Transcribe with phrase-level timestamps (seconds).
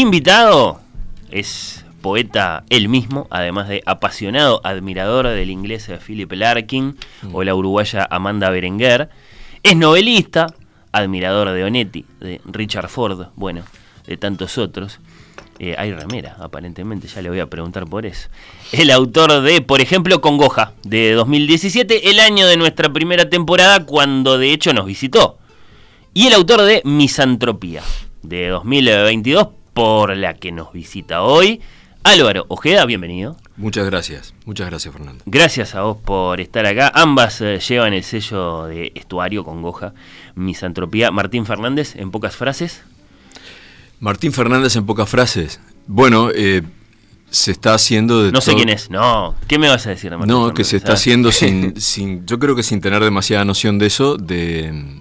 [0.00, 0.80] Invitado
[1.30, 6.96] es poeta él mismo, además de apasionado admirador del inglés Philip Larkin
[7.32, 9.10] o la uruguaya Amanda Berenguer.
[9.62, 10.46] Es novelista,
[10.90, 13.62] admirador de Onetti, de Richard Ford, bueno,
[14.06, 15.00] de tantos otros.
[15.58, 18.30] Eh, hay remera, aparentemente, ya le voy a preguntar por eso.
[18.72, 24.38] El autor de, por ejemplo, Congoja, de 2017, el año de nuestra primera temporada, cuando
[24.38, 25.36] de hecho nos visitó.
[26.14, 27.82] Y el autor de Misantropía,
[28.22, 31.62] de 2022 por la que nos visita hoy.
[32.04, 33.38] Álvaro Ojeda, bienvenido.
[33.56, 35.24] Muchas gracias, muchas gracias Fernando.
[35.24, 36.92] Gracias a vos por estar acá.
[36.94, 39.94] Ambas eh, llevan el sello de estuario con Goja,
[40.34, 41.10] Misantropía.
[41.10, 42.82] Martín Fernández, en pocas frases.
[44.00, 45.60] Martín Fernández, en pocas frases.
[45.86, 46.60] Bueno, eh,
[47.30, 49.34] se está haciendo de No sé quién es, no.
[49.48, 52.54] ¿Qué me vas a decir, Martín No, que se está haciendo sin, sin, yo creo
[52.54, 55.00] que sin tener demasiada noción de eso, de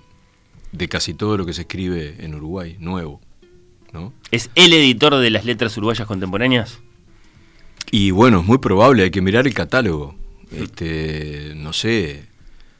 [0.71, 3.21] de casi todo lo que se escribe en Uruguay, nuevo.
[3.93, 4.13] ¿No?
[4.31, 6.79] ¿Es el editor de las letras uruguayas contemporáneas?
[7.91, 10.15] Y bueno, es muy probable, hay que mirar el catálogo.
[10.51, 12.25] Este, no sé,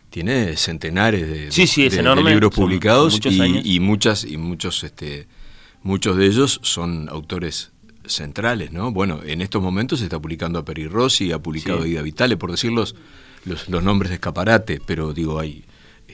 [0.10, 5.28] tiene centenares de, libros publicados y, muchas y muchos este
[5.84, 7.72] muchos de ellos son autores
[8.06, 8.92] centrales, ¿no?
[8.92, 12.52] Bueno, en estos momentos se está publicando a Peri Rossi, ha publicado Ida Vitale, por
[12.52, 12.96] decir los,
[13.46, 15.64] los, los nombres de escaparate, pero digo, hay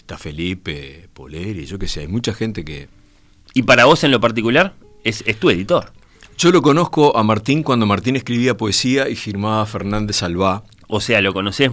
[0.06, 2.90] está Felipe, Poleri, yo qué sé, hay mucha gente que...
[3.54, 4.76] ¿Y para vos en lo particular?
[5.06, 5.92] Es, tu editor.
[6.36, 10.64] Yo lo conozco a Martín cuando Martín escribía poesía y firmaba Fernández Alba.
[10.88, 11.70] O sea, lo conoces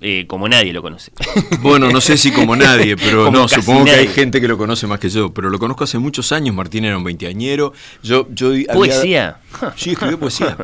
[0.00, 1.12] eh, como nadie lo conoce.
[1.60, 4.88] Bueno, no sé si como nadie, pero no, supongo que hay gente que lo conoce
[4.88, 5.32] más que yo.
[5.32, 6.56] Pero lo conozco hace muchos años.
[6.56, 7.72] Martín era un veinteañero.
[8.02, 9.38] Yo, yo ¿Poesía?
[9.76, 10.56] Sí, escribió poesía.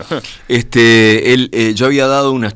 [0.48, 2.52] Este, él, eh, yo había dado unas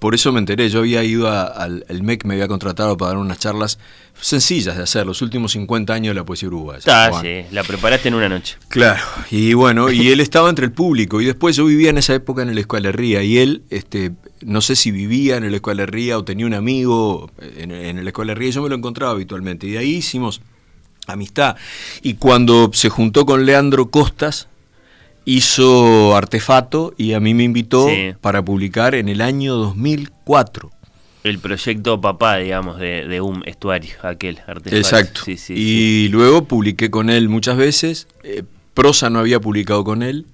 [0.00, 3.18] por eso me enteré, yo había ido al el MEC, me había contratado para dar
[3.18, 3.78] unas charlas
[4.18, 6.82] sencillas de hacer, los últimos 50 años de la poesía uruguaya.
[6.88, 8.56] Ah, sí, la preparaste en una noche.
[8.68, 12.14] Claro, y bueno, y él estaba entre el público, y después yo vivía en esa
[12.14, 16.24] época en el Escualería, y él, este, no sé si vivía en el Escualería o
[16.24, 19.78] tenía un amigo en, en el Escualería, y yo me lo encontraba habitualmente, y de
[19.78, 20.40] ahí hicimos
[21.06, 21.56] amistad.
[22.02, 24.48] Y cuando se juntó con Leandro Costas,
[25.30, 27.88] hizo Artefato y a mí me invitó
[28.20, 30.70] para publicar en el año 2004.
[31.22, 34.76] El proyecto papá, digamos, de, un estuario, aquel artefato.
[34.76, 35.20] Exacto.
[35.48, 38.08] y luego publiqué con él muchas veces.
[38.24, 38.42] Eh,
[38.74, 40.26] prosa no había publicado con él.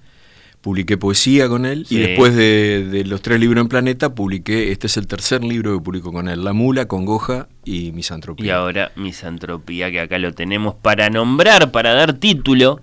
[0.61, 1.85] Publiqué poesía con él.
[1.89, 4.71] Y después de, los tres libros en Planeta, publiqué.
[4.71, 8.45] Este es el tercer libro que publico con él: La Mula, Congoja y Misantropía.
[8.45, 12.81] Y ahora Misantropía, que acá lo tenemos para nombrar, para dar título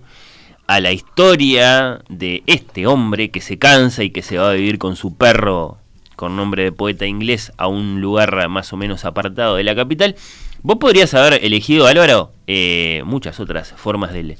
[0.67, 4.77] a la historia de este hombre que se cansa y que se va a vivir
[4.77, 5.77] con su perro
[6.15, 10.15] con nombre de poeta inglés a un lugar más o menos apartado de la capital.
[10.61, 14.37] Vos podrías haber elegido, Álvaro, eh, muchas otras formas del,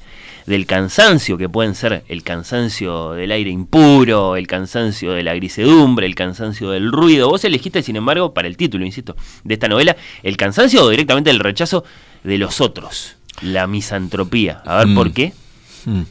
[0.48, 6.08] del cansancio, que pueden ser el cansancio del aire impuro, el cansancio de la grisedumbre,
[6.08, 7.30] el cansancio del ruido.
[7.30, 11.30] Vos elegiste, sin embargo, para el título, insisto, de esta novela, el cansancio o directamente
[11.30, 11.84] el rechazo
[12.24, 14.62] de los otros, la misantropía.
[14.66, 15.14] A ver, ¿por mm.
[15.14, 15.34] qué?
[15.86, 16.02] Mm.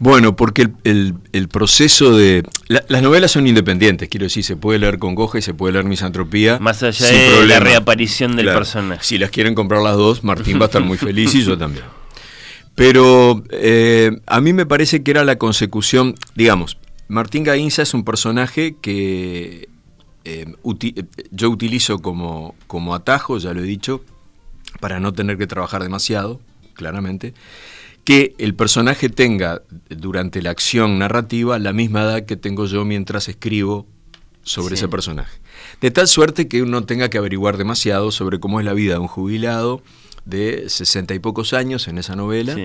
[0.00, 2.42] Bueno, porque el, proceso de...
[2.68, 5.84] las novelas son independientes, quiero decir, se puede leer con Goja y se puede leer
[5.84, 6.58] Misantropía.
[6.58, 9.04] Más allá de la reaparición del personaje.
[9.04, 11.84] Si las quieren comprar las dos, Martín va a estar muy feliz y yo también.
[12.74, 18.04] Pero eh, a mí me parece que era la consecución, digamos, Martín Gainza es un
[18.04, 19.68] personaje que
[20.24, 20.46] eh,
[21.30, 24.02] yo utilizo como, como atajo, ya lo he dicho,
[24.80, 26.40] para no tener que trabajar demasiado,
[26.74, 27.34] claramente
[28.04, 33.28] que el personaje tenga durante la acción narrativa la misma edad que tengo yo mientras
[33.28, 33.86] escribo
[34.42, 35.40] sobre ese personaje.
[35.80, 39.00] De tal suerte que uno tenga que averiguar demasiado sobre cómo es la vida de
[39.00, 39.82] un jubilado
[40.26, 42.56] de sesenta y pocos años en esa novela,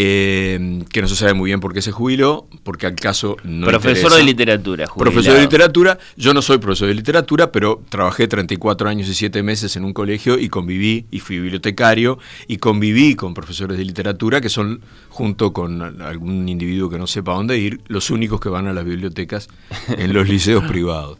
[0.00, 3.66] eh, que no se sabe muy bien por qué se jubiló, porque al caso no
[3.66, 4.16] Profesor interesa.
[4.16, 5.12] de literatura, jubilado.
[5.12, 5.98] Profesor de literatura.
[6.16, 9.92] Yo no soy profesor de literatura, pero trabajé 34 años y 7 meses en un
[9.92, 15.52] colegio y conviví, y fui bibliotecario, y conviví con profesores de literatura que son, junto
[15.52, 19.48] con algún individuo que no sepa dónde ir, los únicos que van a las bibliotecas
[19.88, 21.18] en los liceos privados.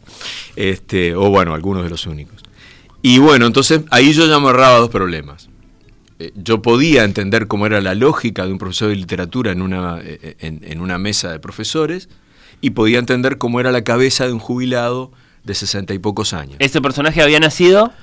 [0.55, 2.41] Este, o bueno, algunos de los únicos.
[3.01, 5.49] Y bueno, entonces ahí yo ya me ahorraba dos problemas.
[6.19, 9.99] Eh, yo podía entender cómo era la lógica de un profesor de literatura en una,
[10.03, 12.09] eh, en, en una mesa de profesores
[12.61, 15.11] y podía entender cómo era la cabeza de un jubilado
[15.45, 16.57] de sesenta y pocos años.
[16.59, 17.93] ¿Este personaje había nacido?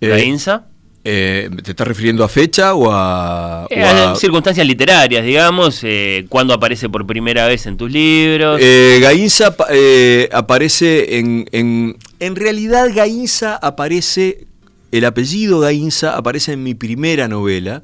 [0.00, 0.66] Eh, ¿Gainza?
[1.04, 3.64] eh, ¿Te estás refiriendo a fecha o a...?
[3.66, 8.58] o Eh, a- circunstancias literarias, digamos, eh, cuando aparece por primera vez en tus libros.
[8.60, 11.96] Eh, Gainza pa- eh, aparece en, en...
[12.18, 14.46] En realidad Gainza aparece...
[14.92, 17.82] El apellido Gainza aparece en mi primera novela,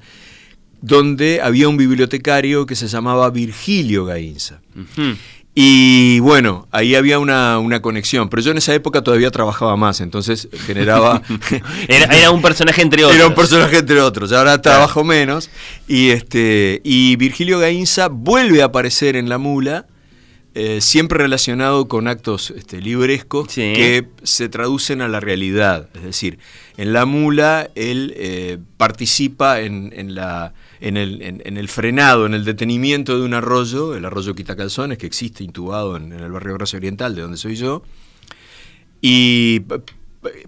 [0.81, 4.61] donde había un bibliotecario que se llamaba Virgilio Gainza.
[5.57, 10.01] Y bueno, ahí había una, una conexión, pero yo en esa época todavía trabajaba más,
[10.01, 11.23] entonces generaba...
[11.89, 13.17] era, era un personaje entre otros.
[13.17, 15.51] Era un personaje entre otros, ahora trabajo menos.
[15.87, 19.87] Y, este, y Virgilio Gainza vuelve a aparecer en La Mula,
[20.57, 23.73] eh, siempre relacionado con actos este, librescos Sí.
[23.75, 25.89] que se traducen a la realidad.
[25.95, 26.39] Es decir,
[26.77, 32.35] en La Mula él eh, participa en, en la, en, el, en- el frenado, en
[32.35, 36.77] el detenimiento de un arroyo, el arroyo Quitacalzones, que existe intubado en, el barrio Gracia
[36.79, 37.83] Oriental, de donde soy yo.
[39.01, 39.61] Y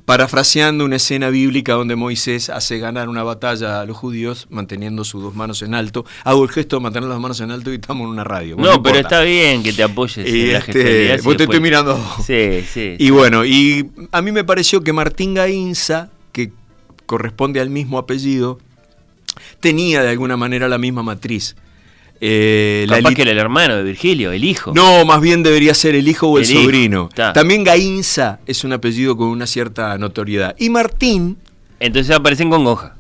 [0.07, 5.23] parafraseando una escena bíblica donde Moisés hace ganar una batalla a los judíos manteniendo sus
[5.23, 6.07] dos manos en alto.
[6.25, 8.57] Hago el gesto de mantener las manos en alto y estamos en una radio.
[8.57, 11.41] Bueno, no, pero está bien que te apoyes Y en la este, vos te después-
[11.43, 12.03] estoy mirando.
[12.27, 12.95] Sí, sí.
[12.99, 16.53] Y bueno, y a mí me pareció que Martín Gainza, que
[17.07, 18.59] corresponde al mismo apellido,
[19.61, 21.57] tenía de alguna manera la misma matriz.
[22.21, 24.73] Eh, la Capaz que era el hermano de Virgilio, el hijo.
[24.75, 27.09] no, más bien debería ser el hijo o el, sobrino.
[27.33, 30.55] También Gainza es un apellido con una cierta notoriedad.
[30.59, 31.39] Y Martín
[31.81, 32.97] Entonces aparecen con Goja.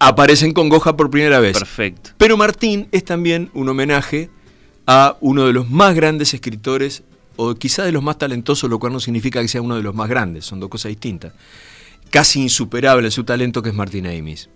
[0.00, 1.56] aparecen con Goja por primera vez.
[1.56, 2.10] Perfecto.
[2.16, 4.30] Pero Martín es también un homenaje
[4.88, 7.04] a uno de los más grandes escritores,
[7.36, 9.94] o quizá de los más talentosos, lo cual no significa que sea uno de los
[9.94, 11.32] más grandes, son dos cosas distintas.
[12.10, 14.48] Casi insuperable su talento, que es Martín Amis.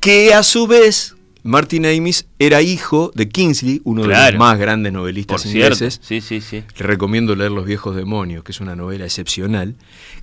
[0.00, 4.92] Que a su vez, Martin Amis era hijo de Kingsley, uno de los más grandes
[4.92, 6.00] novelistas Por ingleses.
[6.02, 6.64] Sí, sí, sí.
[6.76, 9.76] Le recomiendo leer Los viejos demonios, que es una novela excepcional,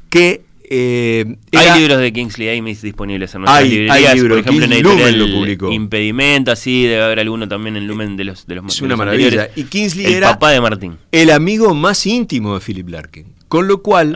[0.10, 0.44] que
[0.76, 4.16] eh, Hay libros de Kingsley Amis disponibles en nuestras Hay- hay librerías.
[4.16, 5.72] libros, por ejemplo, en Kingsley Lumen lo publicó.
[5.72, 8.98] Impedimento, así, debe haber alguno también en Lumen de los de los Es una los
[8.98, 9.26] maravilla.
[9.28, 9.58] anteriores.
[9.58, 10.98] Y Kingsley el era papá de Martín.
[11.12, 13.26] el amigo más íntimo de Philip Larkin.
[13.48, 14.14] Con lo cual,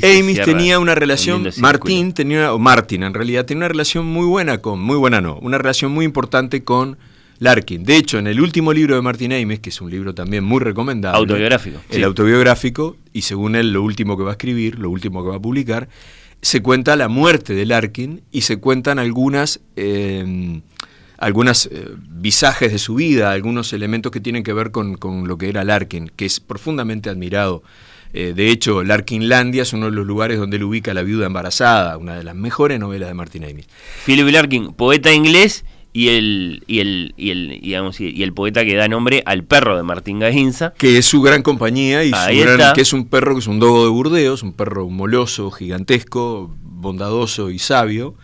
[0.00, 1.62] se Amis tenía una un relación, círculo.
[1.62, 5.36] Martín tenía, o Martin en realidad, tenía una relación muy buena con, muy buena no,
[5.42, 6.98] una relación muy importante con
[7.38, 7.84] Larkin.
[7.84, 10.60] De hecho, en el último libro de Martin Amis, que es un libro también muy
[10.60, 12.02] recomendable, Autobiográfico, el sí.
[12.02, 15.40] autobiográfico, y según él lo último que va a escribir, lo último que va a
[15.40, 15.88] publicar,
[16.42, 20.60] se cuenta la muerte de Larkin y se cuentan algunas eh,
[21.18, 25.38] algunas eh, visajes de su vida, algunos elementos que tienen que ver con, con lo
[25.38, 27.62] que era Larkin, que es profundamente admirado.
[28.12, 31.26] Eh, de hecho, Larkinlandia es uno de los lugares donde él ubica a la viuda
[31.26, 33.66] embarazada, una de las mejores novelas de Martin Amis.
[34.04, 35.64] Philip Larkin, poeta inglés
[35.96, 39.76] y el, y el, y el, digamos, y el poeta que da nombre al perro
[39.76, 40.74] de Martín Gainza.
[40.76, 42.16] Que es su gran compañía y su
[42.56, 46.52] gran- que es un perro que es un dogo de Burdeos, un perro moloso, gigantesco,
[46.62, 48.16] bondadoso y sabio.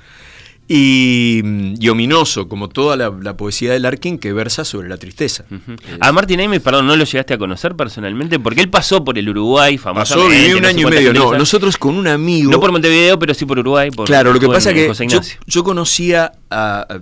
[0.73, 1.43] Y,
[1.81, 5.45] y ominoso, como toda la, la poesía de Larkin que versa sobre la tristeza.
[5.51, 5.73] Ujú.
[5.73, 9.19] Es- A Martín Amis, perdón, no lo llegaste a conocer personalmente porque él pasó por
[9.19, 10.39] el Uruguay, Pasó, famosamente.
[10.43, 11.13] viví un no año y medio.
[11.13, 12.53] No, nosotros con un amigo.
[12.53, 13.91] No por Montevideo, pero sí por Uruguay.
[13.91, 17.01] Por, Claro, lo que pasa es que yo, yo conocía a- a- a-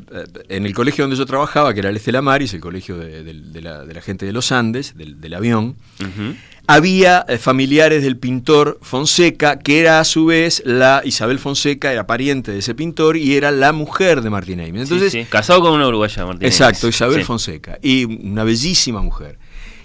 [0.49, 3.35] en el colegio donde yo trabajaba, que era el Estela Maris, el colegio de, de-
[3.35, 6.35] de la, de la gente de los Andes, del, del avión, Ujú.
[6.71, 12.07] Había eh, familiares del pintor Fonseca, que era a su vez la Isabel Fonseca, era
[12.07, 14.83] pariente de ese pintor y era la mujer de Martín Amis.
[14.83, 16.97] Entonces, Sí, sí, Casado con una uruguaya, Martín Exacto, Amis.
[16.97, 17.25] Isabel Sí.
[17.25, 17.79] Fonseca.
[17.83, 19.39] Y una bellísima mujer.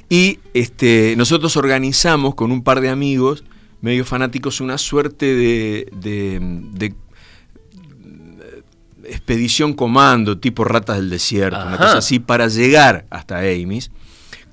[0.10, 3.46] Y este, nosotros organizamos con un par de amigos,
[3.80, 6.40] medio fanáticos, una suerte de, de-
[6.74, 6.94] de-
[9.02, 13.90] de expedición comando, tipo ratas del desierto, una cosa así, para llegar hasta Amis,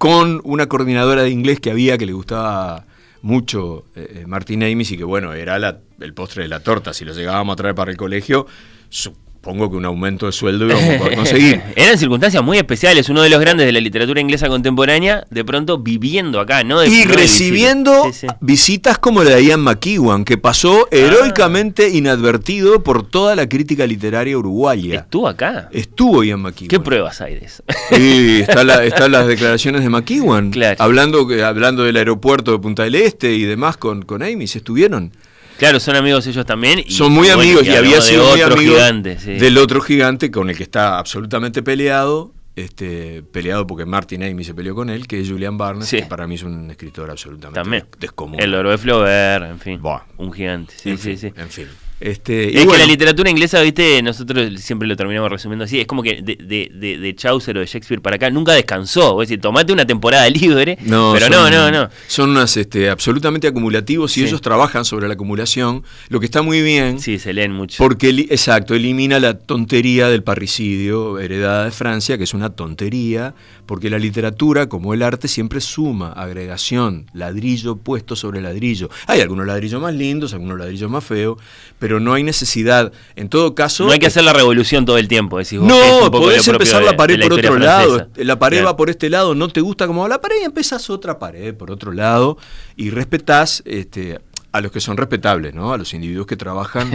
[0.00, 2.86] con una coordinadora de inglés que había que le gustaba
[3.20, 7.04] mucho eh, Martín Amis y que bueno, era la- el postre de la torta, si
[7.04, 8.46] lo llegábamos a traer para el colegio,
[8.88, 9.12] su
[9.42, 11.62] supongo que un aumento de sueldo íbamos a poder conseguir.
[11.76, 13.08] Eran circunstancias muy especiales.
[13.08, 16.80] Uno de los grandes de la literatura inglesa contemporánea, de pronto viviendo acá, ¿no?
[16.80, 18.12] De, y recibiendo visita.
[18.12, 18.36] Sí, sí.
[18.42, 24.36] visitas como la de Ian McEwan, que pasó heroicamente inadvertido por toda la crítica literaria
[24.36, 24.96] uruguaya.
[25.00, 25.70] Estuvo acá.
[25.72, 26.68] Estuvo Ian McEwan.
[26.68, 27.62] ¿Qué pruebas hay de eso?
[27.94, 30.76] Sí, está la- están las declaraciones de McEwan, Claro.
[30.80, 35.12] hablando, hablando del aeropuerto de Punta del Este y demás con, con Amy, se estuvieron.
[35.60, 36.80] Claro, son amigos ellos también.
[36.84, 39.34] y- Son muy bueno, amigos y había sido muy otro amigo gigante, sí.
[39.34, 44.52] del otro gigante con el que está absolutamente peleado, este, peleado porque Martin Amy se
[44.54, 45.98] peleó con él, que es Julian Barnes, Sí.
[45.98, 47.86] que para mí es un escritor absolutamente También.
[47.98, 48.44] descomunal.
[48.44, 49.80] El oro de Flaubert, en fin.
[49.80, 50.00] Buah.
[50.18, 50.74] Un gigante.
[50.76, 51.40] Sí, en sí, fin, sí.
[51.40, 51.66] En fin.
[52.00, 55.86] Este, y Es que la literatura inglesa, viste, nosotros siempre lo terminamos resumiendo así, es
[55.86, 59.12] como que de, de, de, de Chaucer o de Shakespeare para acá nunca descansó.
[59.14, 61.90] Vos decís, tomate una temporada libre, No, pero son- no, no, no.
[62.08, 64.26] Son unas este, absolutamente acumulativos y Sí.
[64.26, 67.00] ellos trabajan sobre la acumulación, lo que está muy bien.
[67.00, 67.76] Sí, se leen mucho.
[67.78, 73.34] Porque, exacto, elimina la tontería del parricidio heredada de Francia, que es una tontería,
[73.66, 78.88] porque la literatura, como el arte, siempre suma, agregación, ladrillo puesto sobre ladrillo.
[79.06, 81.38] Hay algunos ladrillos más lindos, algunos ladrillos más feos,
[81.78, 82.92] pero no hay necesidad.
[83.16, 83.84] En todo caso...
[83.86, 86.96] no hay que hacer la revolución todo el tiempo, decís vos, No, podés empezar la
[86.96, 88.08] pared de por otro lado.
[88.16, 88.66] La pared Claro.
[88.72, 91.54] va por este lado, no te gusta cómo va la pared y empezás otra pared
[91.54, 92.36] por otro lado
[92.76, 94.20] y respetás este,
[94.52, 95.72] a los que son respetables, ¿no?
[95.72, 96.92] A los individuos que trabajan,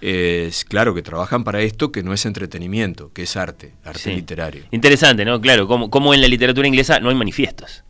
[0.00, 3.98] eh, es claro que trabajan para esto que no es entretenimiento, que es arte, arte
[4.00, 4.10] Sí.
[4.14, 4.64] literario.
[4.70, 5.40] Interesante, ¿no?
[5.40, 7.84] Claro, como, como en la literatura inglesa no hay manifiestos.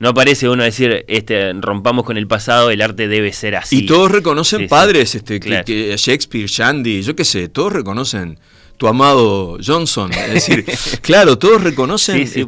[0.00, 3.78] No aparece uno a decir, este, rompamos con el pasado, el arte debe ser así.
[3.80, 4.68] Y todos reconocen Sí, sí.
[4.68, 5.64] padres, este, que- Claro.
[5.64, 8.38] que, Shakespeare, Shandy, yo qué sé, todos reconocen
[8.76, 10.12] tu amado Johnson.
[10.12, 10.64] Es decir,
[11.02, 12.46] claro, todos reconocen Sí, este,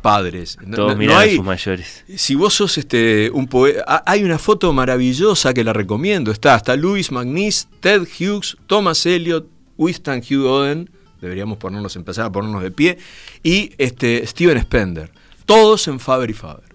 [0.00, 0.56] padres.
[0.56, 2.04] Todos no- no miran hay- a sus mayores.
[2.14, 6.30] Si vos sos este un poeta, hay una foto maravillosa que la recomiendo.
[6.30, 10.90] Está hasta Louis McNeese, Ted Hughes, Thomas Eliot, Winston Hugh Oden.
[11.20, 12.98] Deberíamos ponernos, empezar a ponernos de pie.
[13.42, 15.10] Y este Steven Spender.
[15.46, 16.74] Todos en Faber y Faber.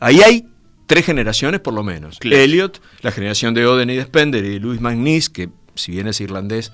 [0.00, 0.46] Ahí hay
[0.86, 2.18] tres generaciones por lo menos.
[2.18, 2.42] Claro.
[2.42, 6.20] Eliot, la generación de Oden y de Spender, y Louis McNeese, que si bien es
[6.20, 6.72] irlandés,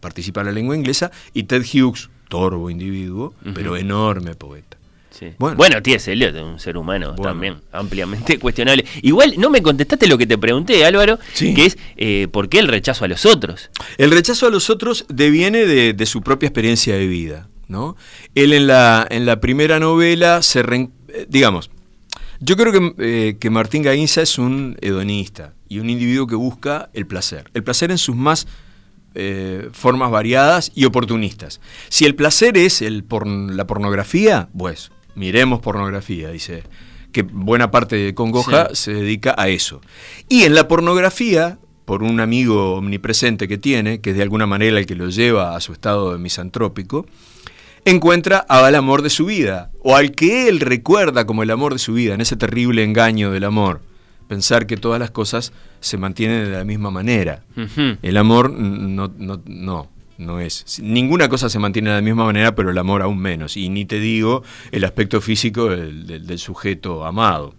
[0.00, 4.76] participa en la lengua inglesa, y Ted Hughes, torvo individuo, pero enorme poeta.
[5.10, 5.32] Sí.
[5.38, 5.56] Bueno.
[5.56, 6.12] Bueno, T.S.
[6.12, 7.22] Eliot es un ser humano Bueno.
[7.32, 8.84] también, ampliamente cuestionable.
[9.02, 11.54] Igual no me contestaste lo que te pregunté, Álvaro, Sí.
[11.54, 13.70] que es eh, ¿por qué el rechazo a los otros?
[13.96, 17.48] El rechazo a los otros deviene de, de su propia experiencia de vida.
[17.68, 17.96] ¿No?
[18.34, 20.62] Él en la, en la primera novela se...
[20.62, 21.70] reen- eh, digamos,
[22.40, 26.88] yo creo que, eh, que Martín Gainza es un hedonista y un individuo que busca
[26.94, 27.50] el placer.
[27.54, 28.46] El placer en sus más
[29.14, 31.60] eh, formas variadas y oportunistas.
[31.88, 33.04] Si el placer es el
[33.56, 36.62] la pornografía, pues miremos pornografía, dice
[37.10, 38.76] que buena parte de Congoja Sí.
[38.76, 39.80] se dedica a eso.
[40.28, 44.78] Y en la pornografía, por un amigo omnipresente que tiene, que es de alguna manera
[44.78, 47.06] el que lo lleva a su estado de misantrópico,
[47.90, 51.78] encuentra al amor de su vida, o al que él recuerda como el amor de
[51.78, 53.80] su vida, en ese terrible engaño del amor.
[54.28, 57.42] Pensar que todas las cosas se mantienen de la misma manera.
[58.02, 60.80] El amor no, no, no, no es.
[60.82, 63.56] Ninguna cosa se mantiene de la misma manera, pero el amor aún menos.
[63.56, 67.54] Y ni te digo el aspecto físico del, del- del sujeto amado.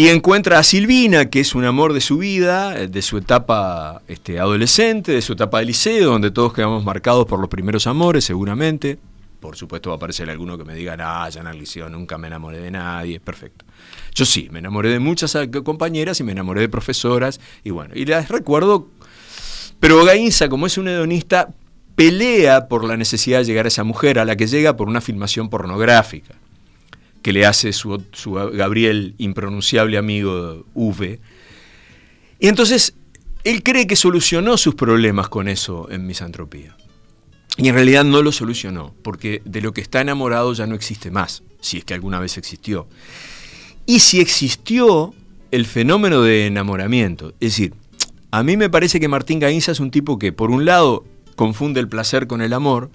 [0.00, 4.00] Y encuentra a Silvina, que es un amor de su vida, eh, de su etapa
[4.08, 8.24] este, adolescente, de su etapa de liceo, donde todos quedamos marcados por los primeros amores,
[8.24, 8.98] seguramente.
[9.40, 12.16] Por supuesto va a aparecer alguno que me diga, ah, ya en el liceo nunca
[12.16, 13.66] me enamoré de nadie, perfecto.
[14.14, 17.92] Yo sí, me enamoré de muchas eh, compañeras y me enamoré de profesoras, y bueno,
[17.94, 18.88] y las recuerdo
[19.80, 21.50] pero Gainza, como es un hedonista,
[21.94, 25.02] pelea por la necesidad de llegar a esa mujer, a la que llega por una
[25.02, 26.39] filmación pornográfica
[27.22, 28.02] que le hace su,
[28.52, 31.20] Gabriel impronunciable amigo V.
[32.38, 32.94] Y entonces,
[33.44, 36.76] él cree que solucionó sus problemas con eso en misantropía.
[37.56, 41.10] Y en realidad no lo solucionó, porque de lo que está enamorado ya no existe
[41.10, 42.88] más, si es que alguna vez existió.
[43.86, 45.14] Y si existió
[45.50, 47.74] el fenómeno de enamoramiento, es decir,
[48.30, 51.80] a mí me parece que Martín Gainza es un tipo que, por un lado, confunde
[51.80, 52.90] el placer con el amor.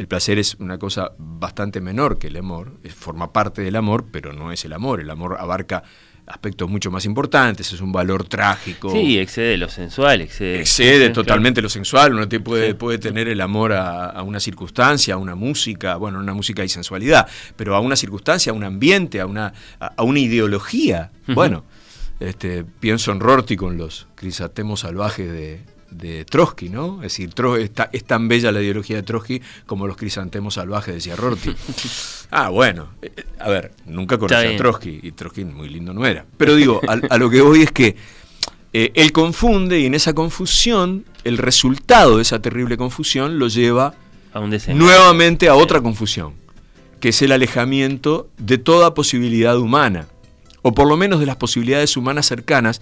[0.00, 4.32] El placer es una cosa bastante menor que el amor, forma parte del amor, pero
[4.32, 4.98] no es el amor.
[5.02, 5.82] El amor abarca
[6.26, 8.90] aspectos mucho más importantes, es un valor trágico.
[8.92, 10.58] Sí, excede lo sensual, excede.
[10.58, 12.74] Excede totalmente lo sensual, uno te puede, Sí.
[12.74, 16.62] puede tener el amor a, a una circunstancia, a una música, bueno, en una música
[16.62, 21.10] hay sensualidad, pero a una circunstancia, a un ambiente, a una, a, a una ideología.
[21.26, 21.66] Bueno,
[22.20, 26.96] este, pienso en Rorty con los crisantemos salvajes de, de Trotsky, ¿no?
[27.02, 31.16] Es decir, está- es tan bella la ideología de Trotsky como los crisantemos salvajes, decía
[31.16, 31.50] Rorty.
[32.30, 34.56] ah, bueno, eh, a ver, nunca conocí a.
[34.56, 36.24] Trotsky y Trotsky muy lindo no era.
[36.36, 37.96] Pero digo, a, a lo que voy es que
[38.72, 43.94] eh, él confunde y en esa confusión, el resultado de esa terrible confusión lo lleva
[44.32, 46.34] A un nuevamente a otra confusión,
[47.00, 50.06] que es el alejamiento de toda posibilidad humana,
[50.62, 52.80] o por lo menos de las posibilidades humanas cercanas,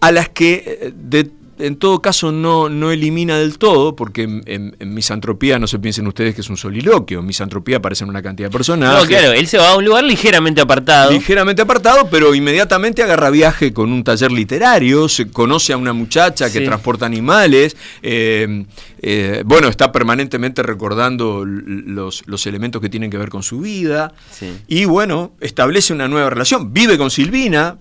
[0.00, 4.42] a las que eh, de- en todo caso no, no elimina del todo, porque en,
[4.46, 8.22] en- en misantropía no se piensen ustedes que es un soliloquio, en misantropía aparecen una
[8.22, 9.02] cantidad de personajes.
[9.02, 11.10] No, claro, él se va a un lugar ligeramente apartado.
[11.10, 16.50] Ligeramente apartado, pero inmediatamente agarra viaje con un taller literario, se conoce a una muchacha
[16.52, 16.64] que Sí.
[16.64, 18.64] transporta animales, eh,
[19.00, 24.12] eh, bueno, está permanentemente recordando los, los elementos que tienen que ver con su vida,
[24.30, 24.52] Sí.
[24.68, 27.78] y bueno, establece una nueva relación, vive con Silvina,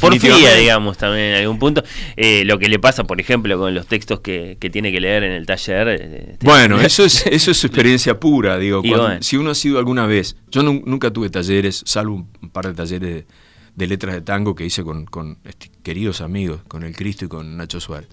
[0.00, 0.60] Por definitivamente.
[0.60, 1.82] digamos, también en algún punto.
[2.16, 5.22] Eh, lo que le pasa, por ejemplo, con los textos que, que tiene que leer
[5.24, 5.88] en el taller.
[6.00, 8.80] eh, Bueno, eso es, eso es experiencia pura, digo.
[8.84, 9.22] Y cuando- bueno.
[9.22, 12.66] Si uno ha sido alguna vez, yo nun- nunca tuve talleres, salvo un, un par
[12.66, 13.26] de talleres de,
[13.74, 17.28] de letras de tango que hice con, con este, queridos amigos, con el Cristo y
[17.28, 18.08] con Nacho Suárez.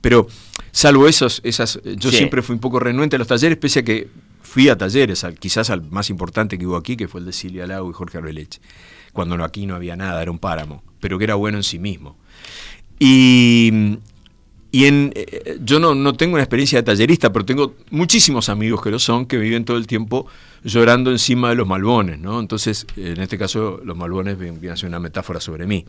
[0.00, 0.26] Pero
[0.70, 2.16] salvo esos, esas, yo Sí.
[2.16, 4.08] siempre fui un poco renuente a los talleres, pese a que
[4.42, 7.32] fui a talleres, al- quizás al más importante que hubo aquí, que fue el de
[7.32, 8.60] Silvia Lago y Jorge Arbeleche,
[9.12, 11.80] cuando no, aquí no había nada, era un páramo, pero que era bueno en sí
[11.80, 12.16] mismo.
[13.00, 13.98] Y,
[14.70, 18.80] y en, eh, yo no, no tengo una experiencia de tallerista, pero tengo muchísimos amigos
[18.80, 20.28] que lo son, que viven todo el tiempo
[20.62, 22.38] llorando encima de los malbones, ¿no?
[22.38, 25.84] Entonces, en este caso, los malbones vienen a ser una metáfora sobre mí.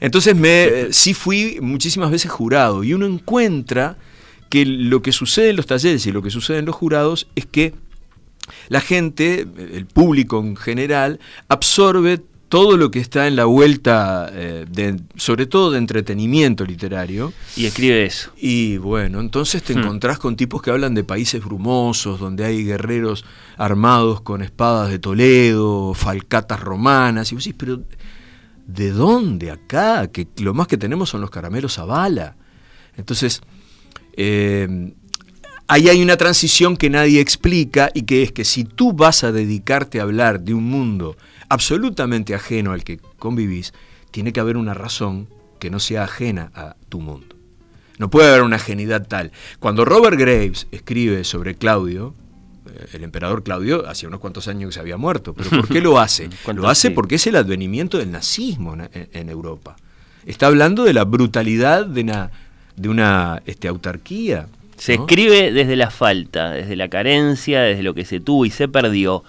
[0.00, 3.96] Entonces, me, eh, sí fui muchísimas veces jurado, y uno encuentra
[4.50, 7.46] que lo que sucede en los talleres y lo que sucede en los jurados es
[7.46, 7.72] que
[8.68, 12.20] la gente, el público en general, absorbe
[12.52, 17.32] todo lo que está en la vuelta, eh, de, sobre todo de entretenimiento literario.
[17.56, 18.30] Y escribe eso.
[18.36, 19.78] Y bueno, entonces te Hmm.
[19.78, 23.24] encontrás con tipos que hablan de países brumosos, donde hay guerreros
[23.56, 27.80] armados con espadas de Toledo, falcatas romanas, y vos decís, pero
[28.66, 30.08] ¿de dónde acá?
[30.08, 32.36] Que lo más que tenemos son los caramelos a bala.
[32.98, 33.40] Entonces,
[34.14, 34.92] eh,
[35.68, 39.32] ahí hay una transición que nadie explica y que es que si tú vas a
[39.32, 41.16] dedicarte a hablar de un mundo
[41.52, 43.72] absolutamente ajeno al que convivís,
[44.10, 45.28] tiene que haber una razón
[45.58, 47.36] que no sea ajena a tu mundo.
[47.98, 49.32] No puede haber una ajenidad tal.
[49.60, 52.14] Cuando Robert Graves escribe sobre Claudio,
[52.66, 55.80] eh, el emperador Claudio, hacía unos cuantos años que se había muerto, pero ¿por qué
[55.80, 56.28] lo hace?
[56.42, 59.76] ¿Cuántos Lo hace porque es el advenimiento del nazismo en, en- en Europa.
[60.26, 62.30] Está hablando de la brutalidad de una,
[62.76, 64.48] de una este, autarquía.
[64.76, 65.02] Se ¿no?
[65.02, 69.22] escribe desde la falta, desde la carencia, desde lo que se tuvo y se perdió,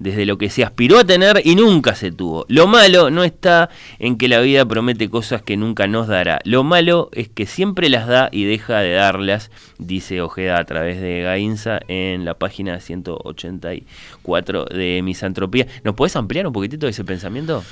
[0.00, 2.46] desde lo que se aspiró a tener y nunca se tuvo.
[2.48, 6.40] Lo malo no está en que la vida promete cosas que nunca nos dará.
[6.44, 11.00] Lo malo es que siempre las da y deja de darlas, dice Ojeda a través
[11.00, 15.66] de Gainza en la página 184 de Misantropía.
[15.84, 17.62] ¿Nos podés ampliar un poquitito ese pensamiento?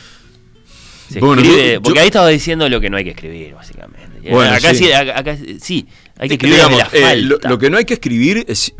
[1.08, 3.54] Se Bueno, escribe- yo- porque yo- ahí estaba diciendo lo que no hay que escribir,
[3.54, 4.30] básicamente.
[4.30, 4.92] Bueno, acá sí.
[4.92, 5.86] acá- acá sí,
[6.18, 7.16] hay que escribir Digamos, desde la eh,
[7.48, 8.74] lo que no hay que escribir es.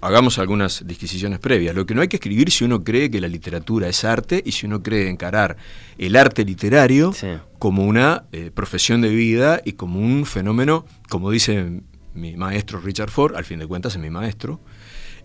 [0.00, 1.74] Hagamos algunas disquisiciones previas.
[1.74, 4.52] Lo que no hay que escribir si uno cree que la literatura es arte y
[4.52, 5.56] si uno cree encarar
[5.98, 7.26] el arte literario Sí.
[7.58, 11.82] como una eh, profesión de vida y como un fenómeno, como dice
[12.14, 14.60] mi maestro Richard Ford, al fin de cuentas es mi maestro,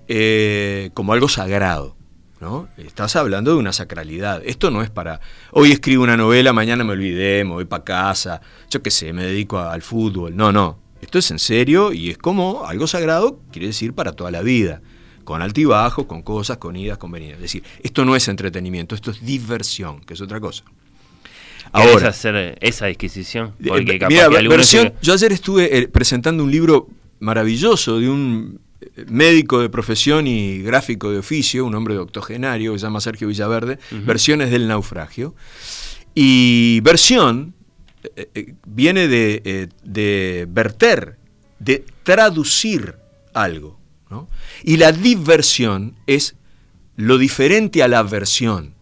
[0.07, 1.95] eh, como algo sagrado.
[2.41, 2.67] ¿no?
[2.75, 4.41] Estás hablando de una sacralidad.
[4.45, 5.21] Esto no es para.
[5.51, 9.23] Hoy escribo una novela, mañana me olvidé, me voy para casa, yo qué sé, me
[9.23, 10.35] dedico a- al fútbol.
[10.35, 10.82] No, no.
[11.03, 14.81] Esto es en serio y es como algo sagrado, quiere decir para toda la vida.
[15.23, 17.35] Con altibajos, con cosas, con idas, con venidas.
[17.35, 20.63] Es decir, esto no es entretenimiento, esto es diversión, que es otra cosa.
[21.73, 23.53] ¿Querés Ahora, hacer esa disquisición?
[23.59, 26.87] eh, Porque capaz mira, que versión- se- yo ayer estuve eh, presentando un libro
[27.19, 32.79] maravilloso de un eh, médico de profesión y gráfico de oficio, un hombre octogenario que
[32.79, 35.35] se llama Sergio Villaverde, Versiones del naufragio.
[36.15, 37.55] Y versión
[38.15, 41.17] eh, eh, viene de, eh, de verter,
[41.59, 42.95] de traducir
[43.33, 43.79] algo.
[44.09, 44.27] ¿no?
[44.63, 46.35] Y la diversión es
[46.95, 48.73] lo diferente a la versión.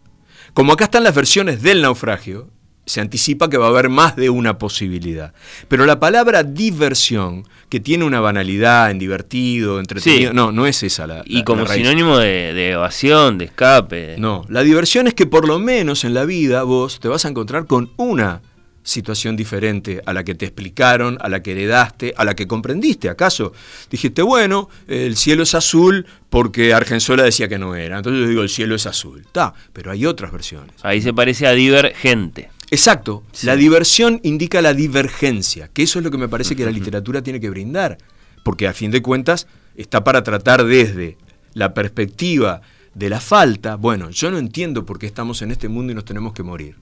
[0.53, 2.49] Como acá están las versiones del naufragio,
[2.85, 5.33] se anticipa que va a haber más de una posibilidad.
[5.69, 10.35] Pero la palabra diversión, que tiene una banalidad en divertido, entretenido, Sí.
[10.35, 11.83] no, no es esa la Y como la raíz.
[11.87, 14.15] sinónimo de, de evasión, de escape.
[14.17, 17.29] No, la diversión es que por lo menos en la vida vos te vas a
[17.29, 18.41] encontrar con una
[18.83, 23.09] situación diferente a la que te explicaron, a la que heredaste, a la que comprendiste.
[23.09, 23.53] ¿Acaso
[23.89, 27.97] dijiste, bueno, el cielo es azul porque Argensola decía que no era?
[27.97, 29.21] Entonces yo digo, el cielo es azul.
[29.21, 30.75] Está, pero hay otras versiones.
[30.83, 32.49] Ahí se parece a divergente.
[32.71, 33.47] Exacto, Sí.
[33.47, 37.21] la diversión indica la divergencia, que eso es lo que me parece que la literatura
[37.21, 37.97] tiene que brindar,
[38.43, 41.17] porque a fin de cuentas está para tratar desde
[41.53, 42.61] la perspectiva
[42.93, 46.05] de la falta, bueno, yo no entiendo por qué estamos en este mundo y nos
[46.05, 46.75] tenemos que morir.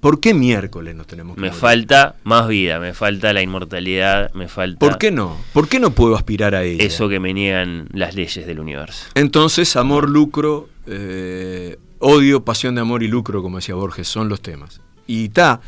[0.00, 1.60] ¿Por qué miércoles nos tenemos que Me morir?
[1.60, 5.36] falta más vida, me falta la inmortalidad, me falta ¿Por qué no?
[5.52, 6.84] ¿Por qué no puedo aspirar a ella?
[6.84, 9.06] eso que me niegan las leyes del universo.
[9.14, 14.40] Entonces, amor, lucro, eh, odio, pasión de amor y lucro, como decía Borges, son los
[14.40, 14.80] temas.
[15.06, 15.60] Y está.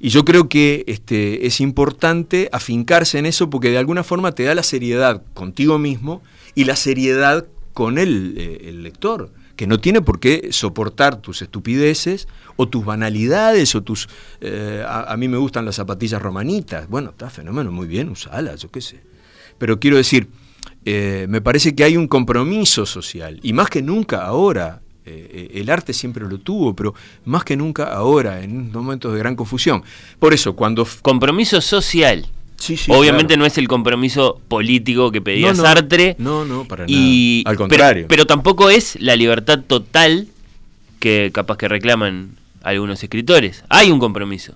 [0.00, 4.44] Y yo creo que este, es importante afincarse en eso porque de alguna forma te
[4.44, 6.22] da la seriedad contigo mismo
[6.54, 11.42] y la seriedad con el, eh, el lector, que no tiene por qué soportar tus
[11.42, 14.08] estupideces o tus banalidades o tus...
[14.40, 16.88] eh, a, mí me gustan las zapatillas romanitas.
[16.88, 19.00] Bueno, está fenómeno, muy bien, usalas, yo qué sé.
[19.58, 20.28] Pero quiero decir,
[20.84, 25.70] eh, me parece que hay un compromiso social, y más que nunca ahora, eh, el
[25.70, 29.82] arte siempre lo tuvo, pero más que nunca ahora, en momentos de gran confusión.
[30.18, 30.86] Por eso, cuando...
[31.02, 32.26] Compromiso social.
[32.58, 33.40] Sí, sí, Obviamente claro.
[33.40, 35.62] no es el compromiso político que pedía No, no.
[35.62, 36.16] Sartre.
[36.18, 37.52] No, no, para y, nada.
[37.52, 38.06] Al contrario.
[38.08, 40.28] Pero, tampoco es la libertad total
[41.00, 43.64] que capaz que reclaman algunos escritores.
[43.68, 44.54] Hay un compromiso.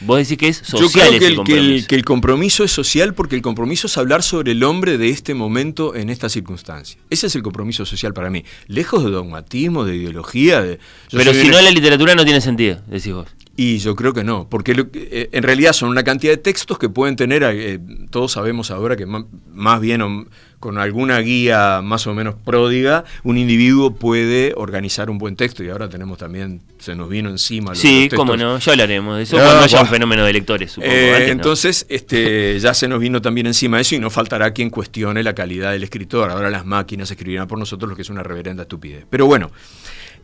[0.00, 1.88] Vos decís que es social Yo creo ese que el, que, el, compromiso.
[1.88, 5.32] que el compromiso es social porque el compromiso es hablar sobre el hombre de este
[5.32, 6.98] momento en esta circunstancia.
[7.08, 8.44] Ese es el compromiso social para mí.
[8.66, 10.60] Lejos de dogmatismo, de ideología.
[10.60, 10.78] De,
[11.10, 13.26] Pero si no la literatura no tiene sentido, decís vos.
[13.58, 16.78] Y yo creo que no, porque lo eh, en realidad son una cantidad de textos
[16.78, 17.78] que pueden tener, eh,
[18.10, 20.26] todos sabemos ahora que más bien o-
[20.60, 25.68] con alguna guía más o menos pródiga, un individuo puede organizar un buen texto y
[25.70, 27.70] ahora tenemos también, se nos vino encima.
[27.70, 30.32] los- Sí, los cómo no, ya hablaremos de eso Ah, cuando haya un fenómeno de
[30.34, 30.92] lectores, supongo.
[30.94, 31.32] Eh, antes no.
[31.32, 35.34] entonces, este, ya se nos vino también encima eso y no faltará quien cuestione la
[35.34, 36.30] calidad del escritor.
[36.30, 39.06] Ahora las máquinas escribirán por nosotros lo que es una reverenda estupidez.
[39.08, 39.50] Pero bueno,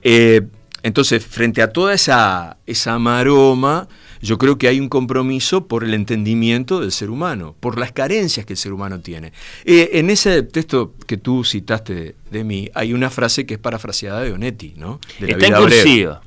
[0.02, 0.42] eh,
[0.82, 3.88] entonces, frente a toda esa, esa maroma,
[4.20, 8.46] yo creo que hay un compromiso por el entendimiento del ser humano, por las carencias
[8.46, 9.32] que el ser humano tiene.
[9.64, 14.22] Eh, en ese texto que tú citaste de mí, hay una frase que es parafraseada
[14.22, 15.00] de Onetti, ¿no?
[15.20, 16.22] De la Está en vida cursiva.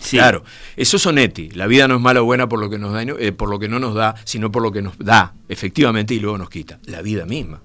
[0.00, 0.16] Sí.
[0.16, 0.44] Claro,
[0.76, 1.50] eso es Onetti.
[1.50, 3.58] La vida no es mala o buena por lo que nos da, eh, por lo
[3.58, 6.78] que no nos da, sino por lo que nos da, efectivamente, y luego nos quita.
[6.86, 7.60] La vida misma.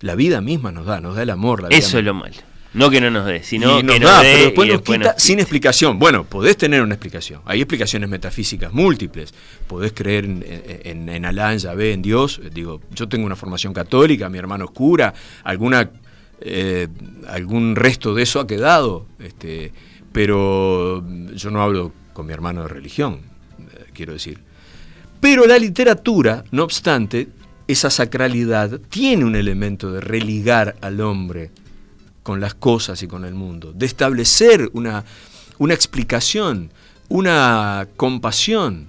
[0.00, 1.62] La vida misma nos da, nos da el amor.
[1.62, 2.34] La vida Eso es lo malo.
[2.76, 4.78] No que no nos dé, sino nos que nos da, dé pero después y nos
[4.80, 5.98] después quita nos sin explicación.
[5.98, 7.40] Bueno, podés tener una explicación.
[7.46, 9.32] Hay explicaciones metafísicas múltiples.
[9.66, 10.44] Podés creer en,
[10.84, 12.38] en, en Alá, en Yahvé, en Dios.
[12.52, 15.90] Digo, yo tengo una formación católica, mi hermano es cura, alguna,
[16.42, 16.88] eh,
[17.28, 19.06] algún resto de eso ha quedado.
[19.20, 19.72] Este,
[20.12, 21.02] pero
[21.34, 23.20] yo no hablo con mi hermano de religión,
[23.58, 24.38] eh, quiero decir.
[25.18, 27.28] Pero la literatura, no obstante,
[27.68, 31.52] esa sacralidad tiene un elemento de religar al hombre
[32.26, 35.04] con las cosas y con el mundo, de establecer una,
[35.58, 36.72] una explicación,
[37.08, 38.88] una compasión,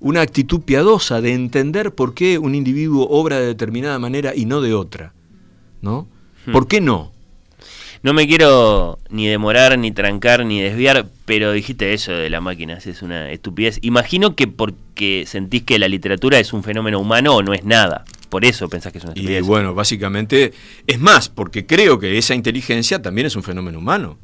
[0.00, 4.62] una actitud piadosa, de entender por qué un individuo obra de determinada manera y no
[4.62, 5.12] de otra.
[5.82, 6.08] ¿No?
[6.46, 6.52] Hmm.
[6.52, 7.12] ¿Por qué no?
[8.02, 12.78] No me quiero ni demorar, ni trancar, ni desviar, pero dijiste eso de la máquina,
[12.82, 13.80] es una estupidez.
[13.82, 18.06] Imagino que porque sentís que la literatura es un fenómeno humano o no es nada.
[18.28, 19.44] Por eso pensás que es una Y estupidez.
[19.46, 20.52] bueno, básicamente,
[20.86, 24.18] es más, porque creo que esa inteligencia también es un fenómeno humano.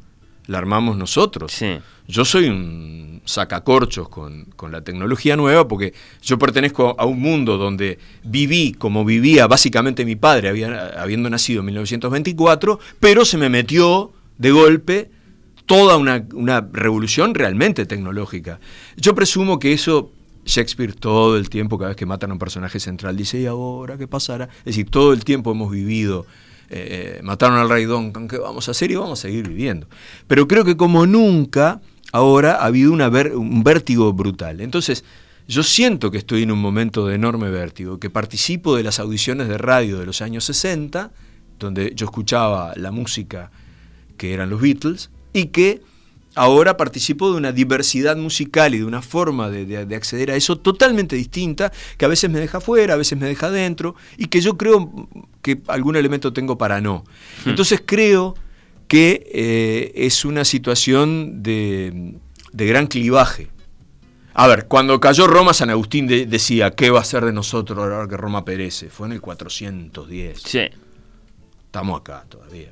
[0.47, 1.51] La armamos nosotros.
[1.51, 1.79] Sí.
[2.07, 7.57] Yo soy un sacacorchos con, con la tecnología nueva porque yo pertenezco a un mundo
[7.57, 13.49] donde viví como vivía básicamente mi padre, había- habiendo nacido en 1924, pero se me
[13.49, 15.09] metió de golpe
[15.65, 18.59] toda una, una revolución realmente tecnológica.
[18.97, 20.11] Yo presumo que eso
[20.45, 23.97] Shakespeare todo el tiempo, cada vez que matan a un personaje central, dice, ¿y ahora
[23.97, 24.45] qué pasará?
[24.59, 26.25] Es decir, todo el tiempo hemos vivido,
[26.69, 28.91] eh, mataron al rey Don, ¿qué vamos a hacer?
[28.91, 29.87] Y vamos a seguir viviendo.
[30.27, 31.81] Pero creo que como nunca,
[32.11, 34.61] ahora ha habido un vértigo brutal.
[34.61, 35.03] Entonces,
[35.47, 39.47] yo siento que estoy en un momento de enorme vértigo, que participo de las audiciones
[39.47, 41.11] de radio de los años 60,
[41.59, 43.51] donde yo escuchaba la música
[44.17, 45.81] que eran los Beatles, y que
[46.35, 50.35] ahora participo de una diversidad musical y de una forma de, de- de acceder a
[50.35, 54.27] eso totalmente distinta, que a veces me deja fuera, a veces me deja dentro, y
[54.27, 55.07] que yo creo
[55.41, 57.03] que algún elemento tengo para no.
[57.45, 58.35] Entonces creo
[58.87, 62.15] que eh, es una situación de,
[62.51, 63.47] de gran clivaje.
[64.37, 67.79] A ver, cuando cayó Roma, San Agustín de- decía, ¿qué va a ser de nosotros
[67.79, 68.89] ahora que Roma perece?
[68.89, 70.41] Fue en el 410.
[70.43, 70.59] Sí.
[71.67, 72.71] Estamos acá todavía.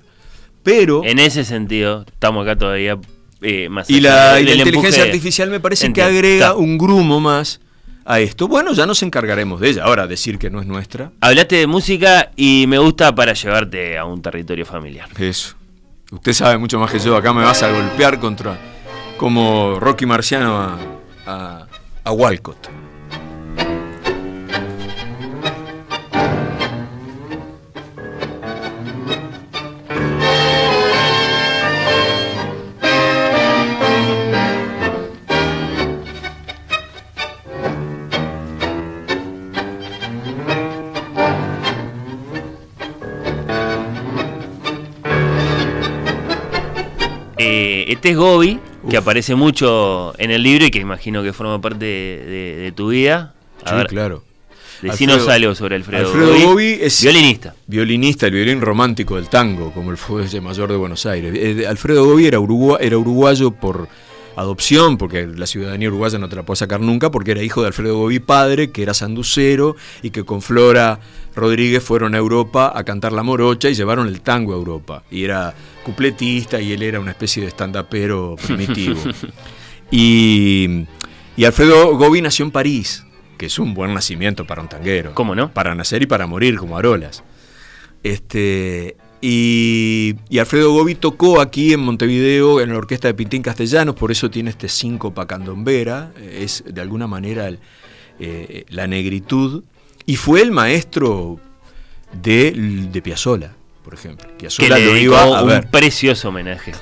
[0.62, 1.04] Pero...
[1.06, 2.98] En ese sentido, estamos acá todavía
[3.44, 7.60] eh, más Y la, y la inteligencia artificial me parece que agrega un grumo más
[8.06, 8.48] a esto.
[8.48, 9.84] Bueno, ya nos encargaremos de ella.
[9.84, 11.12] Ahora, decir que no es nuestra.
[11.22, 15.08] Hablaste de música y me gusta para llevarte a un territorio familiar.
[15.20, 15.56] Eso.
[16.12, 17.16] Usted sabe mucho más que yo.
[17.16, 18.58] Acá me vas a golpear contra.
[19.18, 20.78] como Rocky Marciano a,
[21.26, 21.68] a,
[22.04, 22.68] a Walcott.
[48.04, 51.86] Este es Gobi, que aparece mucho en el libro y que imagino que forma parte
[51.86, 53.34] de, de- de tu vida.
[53.64, 54.24] A Sí, ver, claro.
[54.82, 56.44] decinos algo sobre Alfredo, Alfredo Gobi.
[56.44, 57.56] Gobi es- Violinista.
[57.66, 61.32] Violinista, el violín romántico del tango, como el fuelle mayor de Buenos Aires.
[61.34, 63.88] Eh, Alfredo Gobi era, urugua- era uruguayo por
[64.36, 67.68] adopción, porque la ciudadanía uruguaya no te la puede sacar nunca, porque era hijo de
[67.68, 71.00] Alfredo Gobi padre, que era sanducero, y que con Flora
[71.36, 75.04] Rodríguez fueron a Europa a cantar la morocha y llevaron el tango a Europa.
[75.12, 79.02] Y era cupletista y él era una especie de stand-upero primitivo.
[79.92, 80.86] y,
[81.36, 83.06] y Alfredo Gobi nació en París,
[83.38, 85.14] que es un buen nacimiento para un tanguero.
[85.14, 85.54] ¿Cómo no?
[85.54, 87.24] Para nacer y para morir, como Arolas.
[88.04, 93.96] Este, y, y Alfredo Gobi tocó aquí en Montevideo en la orquesta de Pintín Castellanos,
[93.96, 97.60] por eso tiene este síncopa candombera, eh, es de alguna manera el,
[98.20, 99.64] eh, la negritud,
[100.06, 101.40] y fue el maestro
[102.22, 102.52] de,
[102.92, 103.54] de Piazzolla,
[103.86, 104.28] por ejemplo.
[104.28, 105.70] Que Piazzolla le lo iba a un ver.
[105.70, 106.74] precioso homenaje.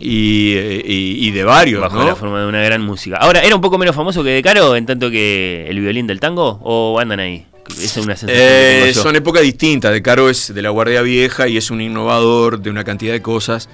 [0.00, 2.06] Y, eh, y- y de varios, Bajo ¿no?
[2.06, 3.16] la forma de una gran música.
[3.16, 6.20] Ahora, ¿era un poco menos famoso que De Caro en tanto que el violín del
[6.20, 6.60] tango?
[6.62, 7.46] ¿O andan ahí?
[7.70, 9.92] Esa es una sensación Eh, son épocas distintas.
[9.92, 13.22] De Caro es de la Guardia Vieja y es un innovador de una cantidad de
[13.22, 13.68] cosas.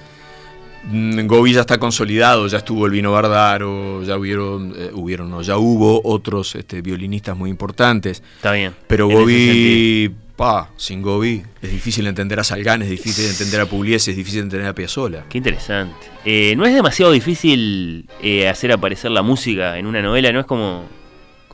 [0.91, 5.41] Mm, Gobi ya está consolidado, ya estuvo el Vino Bardaro, ya hubieron, eh, hubieron no,
[5.41, 8.21] ya hubo otros este, violinistas muy importantes.
[8.35, 8.75] Está bien.
[8.85, 14.11] Pero Gobi, pa, sin Gobi es difícil entender a Salgán, es difícil entender a Pugliese,
[14.11, 15.23] es difícil entender a Piazzolla.
[15.27, 16.05] Qué interesante.
[16.23, 20.31] Eh, ¿No es demasiado difícil eh, hacer aparecer la música en una novela?
[20.31, 20.83] ¿No es como...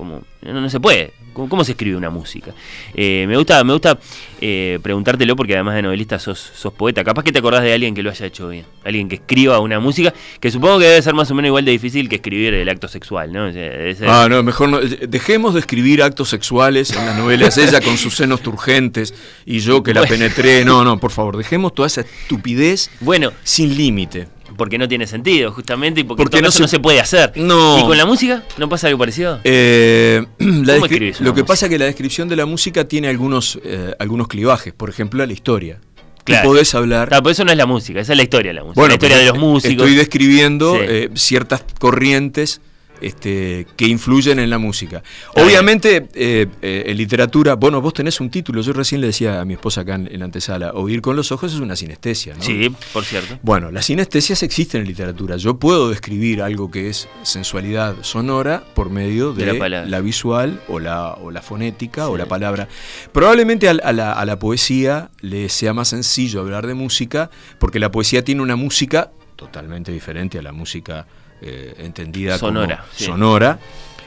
[0.01, 1.13] como no, no se puede.
[1.31, 2.53] ¿Cómo, cómo se escribe una música?
[2.95, 3.99] Eh, me gusta, me gusta
[4.41, 7.03] eh, preguntártelo porque además de novelista sos, sos poeta.
[7.03, 8.65] Capaz que te acordás de alguien que lo haya hecho bien.
[8.83, 11.71] Alguien que escriba una música que supongo que debe ser más o menos igual de
[11.71, 13.45] difícil que escribir el acto sexual, ¿no?
[13.45, 14.79] O sea, debe ser- Ah, no, mejor no.
[14.79, 17.55] Dejemos de escribir actos sexuales en las novelas.
[17.59, 19.13] Ella con sus senos turgentes
[19.45, 20.15] y yo que la Bueno.
[20.15, 20.65] penetré.
[20.65, 24.27] No, no, por favor, dejemos toda esa estupidez Bueno, sin límite.
[24.57, 26.79] Porque no tiene sentido, justamente, y porque, Porque en todo no caso se- no se
[26.79, 27.33] puede hacer.
[27.35, 27.79] No.
[27.79, 29.39] ¿Y con la música no pasa algo parecido?
[29.43, 31.45] Eh, la ¿Cómo descri- lo que música?
[31.45, 34.73] pasa es que la descripción de la música tiene algunos, eh, algunos clivajes.
[34.73, 35.79] Por ejemplo, la historia.
[36.23, 36.43] Claro.
[36.43, 37.07] Tú podés hablar.
[37.07, 38.79] Claro, pero eso no es la música, esa es la historia de la música.
[38.79, 39.71] Bueno, la historia de pero los músicos.
[39.87, 40.81] Estoy describiendo Sí.
[40.87, 42.61] eh, ciertas corrientes
[43.01, 45.03] este, que influyen en la música.
[45.35, 48.61] Obviamente, eh, eh, en literatura, bueno, vos tenés un título.
[48.61, 51.31] Yo recién le decía a mi esposa acá en, en la antesala: oír con los
[51.31, 52.35] ojos es una sinestesia.
[52.35, 52.41] ¿no?
[52.43, 53.39] Sí, por cierto.
[53.41, 55.37] Bueno, las sinestesias existen en literatura.
[55.37, 60.79] Yo puedo describir algo que es sensualidad sonora por medio de, De la visual o
[60.79, 62.67] la, o la fonética o la palabra.
[63.11, 67.79] Probablemente al- a, la, a la poesía le sea más sencillo hablar de música porque
[67.79, 71.07] la poesía tiene una música totalmente diferente a la música
[71.41, 73.06] eh, entendida Sonora, como sí.
[73.06, 73.60] sonora.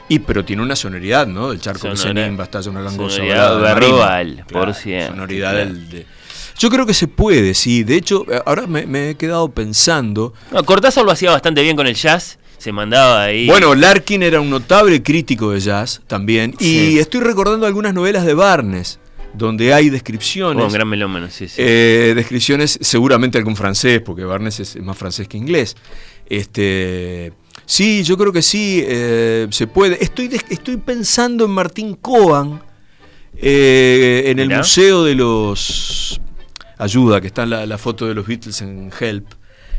[0.07, 1.49] Y pero tiene una sonoridad, ¿no?
[1.49, 3.15] Del charco de Senín, Bastalla una gangosa.
[3.15, 5.65] sonoridad verbal, por ciento, Sonoridad claro.
[5.65, 6.05] del, de-
[6.59, 7.83] Yo creo que se puede, sí.
[7.83, 10.33] De hecho, eh, ahora me, me he quedado pensando.
[10.51, 13.47] No, Cortázar lo hacía bastante bien con el jazz, se mandaba ahí.
[13.47, 16.53] Bueno, Larkin era un notable crítico de jazz también.
[16.59, 16.93] Sí.
[16.93, 18.99] Y estoy recordando algunas novelas de Barnes,
[19.33, 20.63] donde hay descripciones.
[20.63, 21.55] Oh, un gran melómano, sí, sí.
[21.57, 25.75] eh, descripciones, seguramente algún francés, porque Barnes es más francés que inglés.
[26.29, 27.33] Este.
[27.65, 30.03] Sí, yo creo que sí, eh, se puede.
[30.03, 32.61] Estoy, estoy pensando en Martín Coan,
[33.37, 34.49] eh, en el.
[34.49, 36.21] Museo de los...
[36.77, 39.27] Ayuda, que está la, la foto de los Beatles en Help.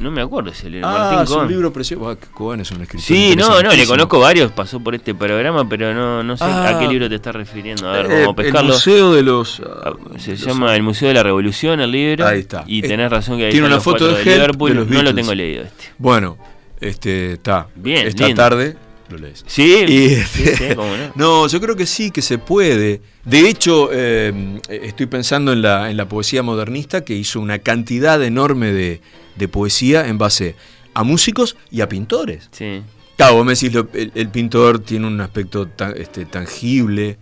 [0.00, 0.86] No me acuerdo ese libro.
[0.88, 1.48] Ah, Martín es un Cohen.
[1.48, 2.08] libro precioso.
[2.10, 3.06] Ah, Coan es un escritor.
[3.06, 6.68] Sí, no, no, le conozco varios, pasó por este programa, pero no, no sé a
[6.76, 6.78] Ah.
[6.78, 7.88] qué libro te estás refiriendo.
[7.88, 8.68] A ver, Eh, vamos a pescarlo.
[8.70, 9.60] El Museo de los...
[9.60, 12.26] Ah, ah, Se los- llama El Museo de la Revolución, el libro.
[12.26, 12.64] Ahí está.
[12.66, 14.70] Y Eh, tenés razón que ahí tiene una foto de de Liverpool.
[14.70, 15.84] de los no lo tengo leído este.
[15.98, 16.36] Bueno,
[16.80, 17.68] este, está.
[17.74, 18.42] Bien, Esta lindo.
[18.42, 18.76] tarde
[19.08, 19.44] lo lees.
[19.46, 21.12] Sí, Y- sí, sí, cómo no.
[21.14, 23.00] No, yo creo que sí, que se puede.
[23.24, 28.22] De hecho, eh, estoy pensando en la, en la poesía modernista que hizo una cantidad
[28.22, 29.00] enorme de,
[29.36, 30.54] de poesía en base
[30.94, 32.48] a músicos y a pintores.
[32.52, 32.82] Sí.
[33.16, 37.16] Claro, vos me decís, lo- el, el pintor tiene un aspecto tan- este, tangible,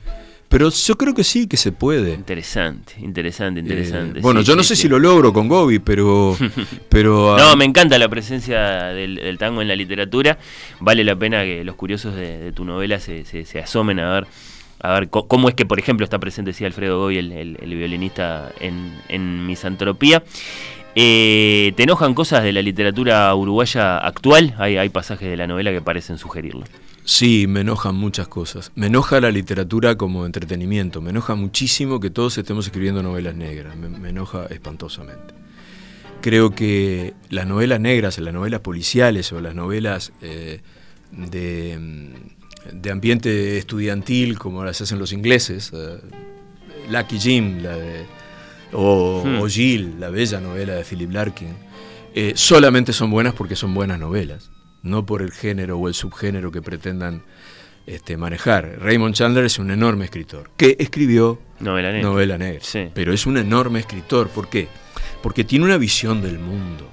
[0.49, 2.15] pero yo creo que sí, que se puede.
[2.15, 4.19] Interesante, interesante, interesante.
[4.19, 4.83] Eh, bueno, Sí, yo no sé sí.
[4.83, 6.37] si lo logro con Gobi, pero...
[6.89, 10.39] pero ah, No, me encanta la presencia del, del tango en la literatura.
[10.81, 14.13] Vale la pena que los curiosos de, de tu novela se, se- se asomen a
[14.15, 14.27] ver
[14.81, 18.53] a ver cómo es que, por ejemplo, está presente sí, Alfredo el, el- el violinista
[18.61, 20.23] en, en Misantropía.
[20.97, 24.55] Eh, ¿Te enojan cosas de la literatura uruguaya actual?
[24.59, 26.65] Hay, pasajes de la novela que parecen sugerirlo.
[27.05, 28.71] Sí, me enojan muchas cosas.
[28.77, 31.01] Me enoja la literatura como entretenimiento.
[31.01, 33.77] Me enoja muchísimo que todos estemos escribiendo novelas negras.
[33.77, 35.35] Me, enoja espantosamente.
[36.21, 40.61] Creo que las novelas negras, las novelas policiales o las novelas eh,
[41.11, 45.99] de, mm, de ambiente estudiantil, como las hacen los ingleses, eh,
[46.91, 48.07] Lucky Jim, la de,
[48.75, 49.41] o, Hmm.
[49.41, 51.55] o Jill, la bella novela de Philip Larkin,
[52.15, 54.51] eh, solamente son buenas porque son buenas novelas,
[54.83, 57.23] no por el género o el subgénero que pretendan
[57.87, 58.79] este, manejar.
[58.81, 62.09] Raymond Chandler es un enorme escritor que escribió Novela negra.
[62.09, 62.89] novela negra, Sí.
[62.95, 64.29] pero es un enorme escritor.
[64.29, 64.69] ¿Por qué?
[65.23, 66.91] Porque tiene una visión del mundo.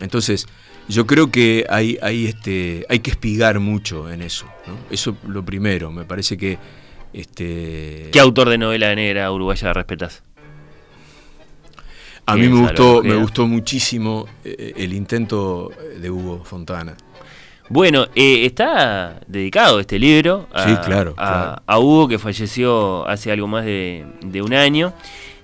[0.00, 0.46] Entonces,
[0.88, 4.46] yo creo que hay, hay, este, hay que espigar mucho en eso.
[4.66, 4.76] ¿no?
[4.90, 5.92] Eso lo primero.
[5.92, 6.58] Me parece que
[7.12, 10.22] este, ¿Qué autor de novela negra uruguaya respetas?
[12.32, 16.96] A mí me gustó, me gustó muchísimo eh, el intento de Hugo Fontana.
[17.68, 21.62] Bueno, eh, está dedicado este libro a, Sí, claro, a, claro.
[21.66, 24.92] a Hugo, que falleció hace algo más de, de un año.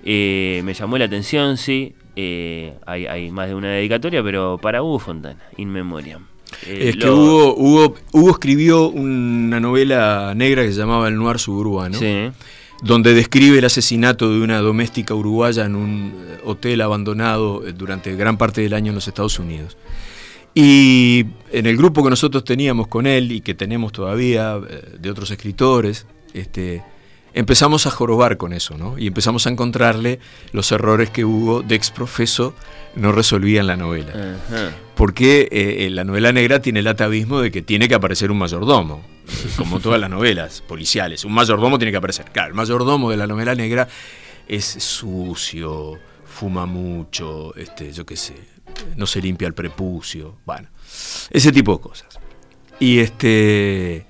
[0.04, 1.94] Eh, me llamó la atención, sí.
[2.16, 6.26] eh, hay, hay más de una dedicatoria, pero para Hugo Fontana, In Memoriam.
[6.66, 11.98] Es que Hugo, Hugo, Hugo escribió una novela negra que se llamaba El Noir Suburbano.
[11.98, 12.30] Sí.
[12.82, 18.14] Donde describe el asesinato de una doméstica uruguaya en un eh, hotel abandonado eh, durante
[18.14, 19.76] gran parte del año en los Estados Unidos.
[20.54, 25.10] Y en el grupo que nosotros teníamos con él y que tenemos todavía eh, de
[25.10, 26.82] otros escritores, este,
[27.34, 28.98] empezamos a jorobar con eso, ¿no?
[28.98, 30.20] Y empezamos a encontrarle
[30.52, 32.54] los errores que Hugo, de exprofeso,
[32.94, 34.12] no resolvía en la novela.
[34.12, 34.72] Ajá.
[34.94, 38.38] Porque eh, eh, la novela negra tiene el atavismo de que tiene que aparecer un
[38.38, 39.02] mayordomo,
[39.56, 41.24] como todas las novelas policiales.
[41.24, 42.26] Un mayordomo tiene que aparecer.
[42.32, 43.88] Claro, el mayordomo de la novela negra
[44.48, 48.34] es sucio, fuma mucho, este, yo qué sé,
[48.96, 50.68] no se limpia el prepucio, bueno,
[51.30, 52.18] ese tipo de cosas.
[52.80, 54.06] Y este.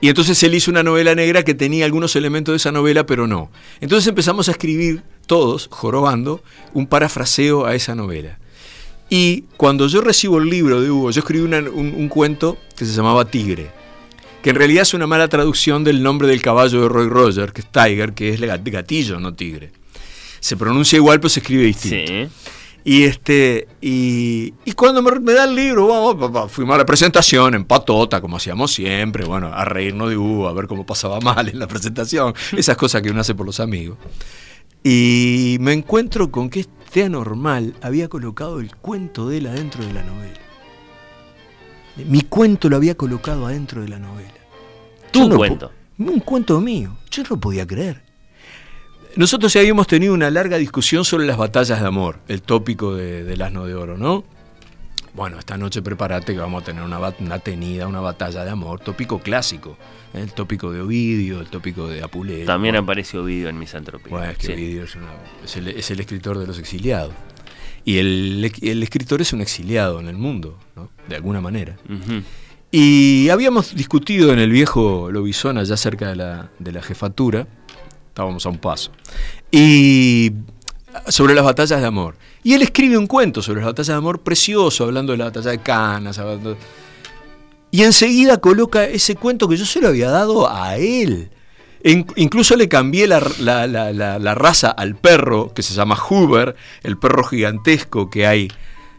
[0.00, 3.26] Y entonces él hizo una novela negra que tenía algunos elementos de esa novela, pero
[3.26, 3.50] no.
[3.80, 8.38] Entonces empezamos a escribir todos, jorobando, un parafraseo a esa novela.
[9.10, 12.92] Y cuando yo recibo el libro de Hugo, yo escribí un, un cuento que se
[12.92, 13.70] llamaba Tigre,
[14.42, 17.60] que en realidad es una mala traducción del nombre del caballo de Roy Roger, que
[17.60, 19.70] es Tiger, que es gat- gatillo, no tigre.
[20.38, 22.10] Se pronuncia igual, pero se escribe distinto.
[22.10, 22.28] Sí.
[22.84, 27.54] Y este y, y cuando me, me da el libro, vamos, fuimos a la presentación
[27.54, 31.48] en patota, como hacíamos siempre, bueno, a reírnos de Hugo, a ver cómo pasaba mal
[31.48, 33.98] en la presentación, esas cosas que uno hace por los amigos.
[34.82, 39.92] Y me encuentro con que este anormal había colocado el cuento de él adentro de
[39.92, 40.40] la novela.
[41.96, 44.32] Mi cuento lo había colocado adentro de la novela.
[45.10, 45.70] Tu no cuento.
[45.98, 46.96] Un cuento mío.
[47.10, 48.09] Yo no lo podía creer.
[49.16, 53.24] Nosotros ya habíamos tenido una larga discusión sobre las batallas de amor, el tópico de,
[53.24, 54.24] del asno de oro, ¿no?
[55.12, 58.78] Bueno, esta noche prepárate que vamos a tener una, una tenida, una batalla de amor,
[58.80, 59.76] tópico clásico.
[60.14, 60.20] ¿eh?
[60.22, 62.46] El tópico de Ovidio, el tópico de Apuleyo.
[62.46, 62.84] También bueno.
[62.84, 64.08] apareció Ovidio en Misantropía.
[64.08, 64.52] Bueno, es que Sí.
[64.52, 65.06] Ovidio es, una-
[65.44, 67.12] es el, es el escritor de los exiliados.
[67.84, 70.90] Y el, el escritor es un exiliado en el mundo, ¿no?
[71.08, 71.76] De alguna manera.
[71.88, 72.22] Ujú.
[72.70, 77.48] Y habíamos discutido en el viejo Lobizón, allá cerca de la, de la jefatura,
[78.20, 78.92] estábamos a un paso,
[79.50, 80.32] y
[81.08, 82.16] sobre las batallas de amor.
[82.42, 85.50] Y él escribe un cuento sobre las batallas de amor precioso, hablando de la batalla
[85.50, 86.20] de Canas.
[87.70, 91.30] Y enseguida coloca ese cuento que yo se lo había dado a él.
[91.82, 98.10] In- incluso le cambié la raza al perro, que se llama Hoover, el perro gigantesco
[98.10, 98.48] que hay.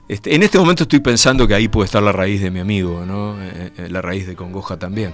[0.07, 3.05] Este, en este momento estoy pensando que ahí puede estar la raíz de mi amigo,
[3.05, 3.41] ¿no?
[3.41, 5.13] Eh, eh, la raíz de Congoja también.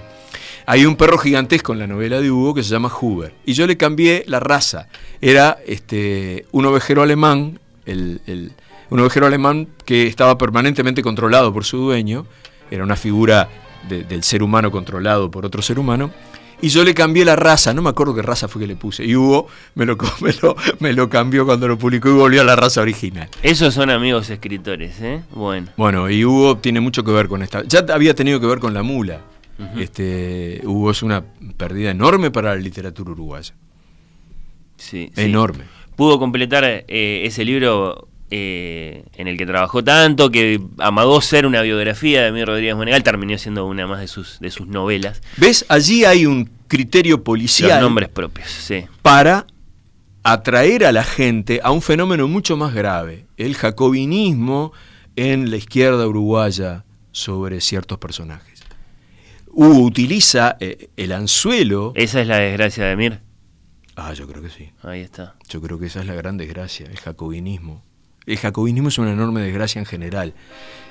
[0.70, 3.32] Hay un perro gigantesco en la novela de Hugo que se llama Hoover.
[3.46, 4.88] Y yo le cambié la raza.
[5.22, 8.52] Era este, un ovejero alemán, el- el-
[8.90, 12.26] un ovejero alemán que estaba permanentemente controlado por su dueño.
[12.70, 13.48] Era una figura
[13.88, 16.10] de- del ser humano controlado por otro ser humano.
[16.60, 19.04] Y yo le cambié la raza, no me acuerdo qué raza fue que le puse.
[19.06, 22.44] Y Hugo me lo, me lo, me lo cambió cuando lo publicó y volvió a
[22.44, 23.28] la raza original.
[23.42, 25.22] Esos son amigos escritores, ¿eh?
[25.30, 25.68] Bueno.
[25.78, 27.62] Bueno, y Hugo tiene mucho que ver con esta.
[27.64, 29.20] Ya había tenido que ver con la mula.
[29.76, 31.24] Este, Hugo es una
[31.56, 33.54] pérdida enorme para la literatura uruguaya.
[34.76, 35.20] Sí, sí.
[35.20, 35.64] Enorme.
[35.96, 41.62] Pudo completar eh, ese libro eh, en el que trabajó tanto, que amagó ser una
[41.62, 45.22] biografía de Emilio Rodríguez Monegal, terminó siendo una más de sus, de sus novelas.
[45.38, 45.64] ¿Ves?
[45.68, 48.84] Allí hay un criterio Los policial nombres propios, sí.
[49.00, 49.46] para
[50.22, 54.72] atraer a la gente a un fenómeno mucho más grave, el jacobinismo
[55.16, 58.47] en la izquierda uruguaya sobre ciertos personajes.
[59.60, 61.92] Hugo utiliza eh, el anzuelo.
[61.96, 63.20] Esa es la desgracia de Emir.
[63.96, 64.70] Ah, yo creo que sí.
[64.82, 65.34] Ahí está.
[65.48, 67.82] Yo creo que esa es la gran desgracia, el jacobinismo.
[68.26, 70.34] El jacobinismo es una enorme desgracia en general.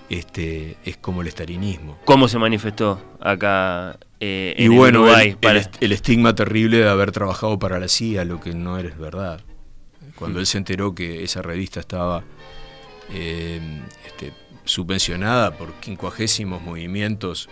[0.10, 1.98] Este, es como el estalinismo.
[2.06, 5.30] ¿Cómo se manifestó acá eh, y bueno, Uruguay?
[5.30, 8.98] el, para- el estigma terrible de haber trabajado para la CIA, lo que no eres
[8.98, 9.42] verdad.
[10.16, 12.24] Cuando él se enteró que esa revista estaba
[13.14, 13.62] eh,
[14.06, 14.34] este,
[14.66, 17.48] subvencionada por quincuagésimos movimientos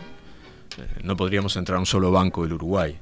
[1.03, 2.97] no podríamos entrar a un solo banco del Uruguay.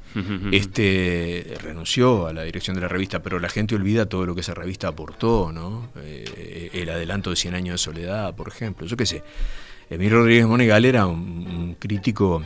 [0.52, 4.42] Este renunció a la dirección de la revista, pero la gente olvida todo lo que
[4.42, 5.90] esa revista aportó, ¿no?
[5.98, 8.86] Eh, el adelanto de 100 años de soledad, por ejemplo.
[8.86, 9.24] Yo qué sé.
[9.90, 12.44] Emilio Rodríguez Monegal era un, crítico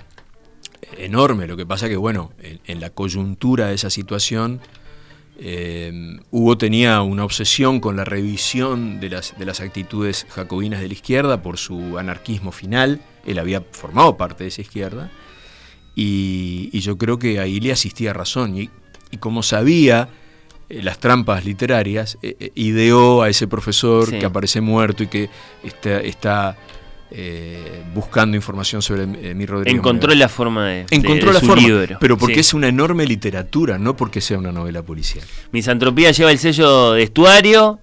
[0.98, 1.48] enorme.
[1.48, 4.60] Lo que pasa que, bueno, en, la coyuntura de esa situación,
[5.40, 10.88] eh, Hugo tenía una obsesión con la revisión de las, de las actitudes jacobinas de
[10.88, 15.12] la izquierda por su anarquismo final él había formado parte de esa izquierda,
[16.00, 18.56] y, yo creo que ahí le asistía razón.
[18.56, 18.70] Y,
[19.20, 20.10] como sabía
[20.70, 25.30] eh, las trampas literarias, eh, eh, ideó a ese profesor que aparece muerto y que
[25.64, 26.56] está,
[27.96, 29.76] buscando información sobre mi Rodríguez.
[29.76, 34.22] Encontró la forma de, Encontró la forma, pero porque es una enorme literatura, no porque
[34.22, 35.26] sea una novela policial.
[35.52, 37.80] Misantropía lleva el sello de estuario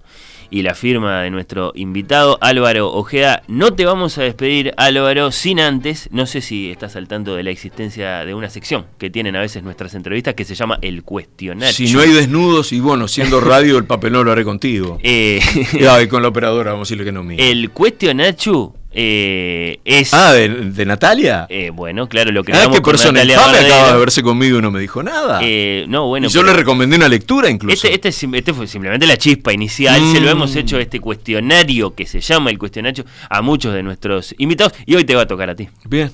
[0.55, 3.43] y la firma de nuestro invitado Álvaro Ojeda.
[3.49, 7.43] No te vamos a despedir, Álvaro, sin antes, no sé si estás al tanto de
[7.43, 11.03] la existencia de una sección que tienen a veces nuestras entrevistas que se llama El
[11.03, 11.73] Cuestionario.
[11.73, 14.97] Si no hay desnudos, y bueno, siendo radio, el papel no lo haré contigo.
[15.03, 15.41] Eh,
[15.73, 17.37] y con la operadora, vamos a decirle que no mío.
[17.37, 20.13] El Cuestionario eh, es.
[20.13, 21.47] Ah, ¿de, Natalia?
[21.49, 24.71] Eh, bueno, claro, lo que Ah, qué persona infame acaba de verse conmigo y no
[24.71, 25.39] me dijo nada.
[25.43, 26.29] Eh, no, bueno.
[26.29, 27.87] yo le recomendé una lectura incluso.
[27.87, 29.99] Este, este, este fue simplemente la chispa inicial.
[30.11, 30.31] Se lo mm.
[30.31, 34.95] hemos hecho este cuestionario que se llama el cuestionario a muchos de nuestros invitados y
[34.95, 35.67] hoy te va a tocar a ti.
[35.83, 36.11] Bien.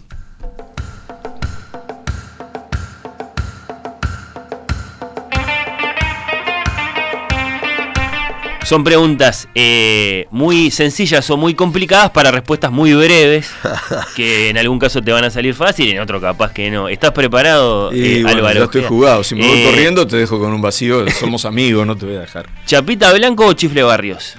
[8.72, 13.52] Son preguntas eh, muy sencillas o muy complicadas para respuestas muy breves,
[14.16, 16.88] que en algún caso te van a salir fácil y en otro capaz que no.
[16.88, 18.60] ¿Estás preparado, eh, Álvaro?
[18.60, 19.26] Ya estoy jugado.
[19.26, 21.06] Si me voy eh, corriendo te dejo con un vacío.
[21.10, 22.48] Somos amigos, no te voy a dejar.
[22.66, 24.38] ¿Chapita Blanco o Chifle Barrios?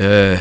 [0.00, 0.38] Eh,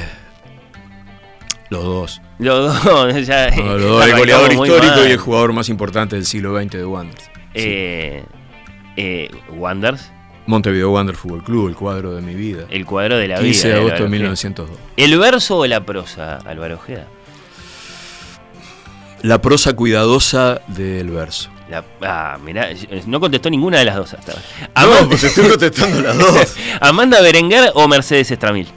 [1.70, 2.22] los dos.
[2.38, 3.50] Los dos, ya.
[3.52, 4.06] los dos.
[4.10, 7.30] El goleador histórico y el jugador más importante del siglo XX de Wanderers.
[7.54, 8.26] Eh,
[8.98, 10.12] eh, ¿Wanderers?
[10.48, 12.66] Montevideo Wander Fútbol Club, el cuadro de mi vida.
[12.70, 13.76] El cuadro de la 15 vida.
[13.76, 14.70] de agosto de 1902.
[14.98, 17.08] ¿El verso o la prosa, Álvaro Ojeda?
[19.22, 21.50] La prosa cuidadosa del verso.
[22.04, 22.70] ah, mirá,
[23.08, 25.02] no contestó ninguna de las dos hasta ahora.
[25.02, 26.56] No, pues estoy contestando las dos.
[26.80, 28.68] ¿Amanda Berenguer o Mercedes Estramil?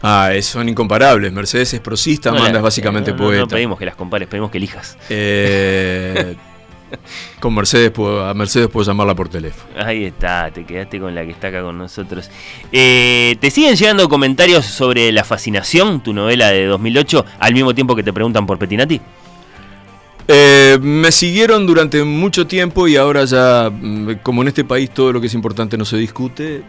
[0.00, 1.32] Ah, son incomparables.
[1.32, 3.40] Mercedes es prosista, Amanda es básicamente poeta.
[3.42, 4.96] No pedimos que las compares, pedimos que elijas.
[5.10, 6.36] Eh.
[7.40, 9.68] Con Mercedes, a Mercedes puedo llamarla por teléfono.
[9.78, 12.30] Ahí está, te quedaste con la que está acá con nosotros.
[12.72, 17.94] Eh, ¿Te siguen llegando comentarios sobre La Fascinación, tu novela de 2008, al mismo tiempo
[17.94, 19.00] que te preguntan por Petinati?
[20.26, 25.12] Eh, me siguieron durante mucho tiempo y ahora ya, mm, como en este país todo
[25.12, 26.62] lo que es importante no se discute,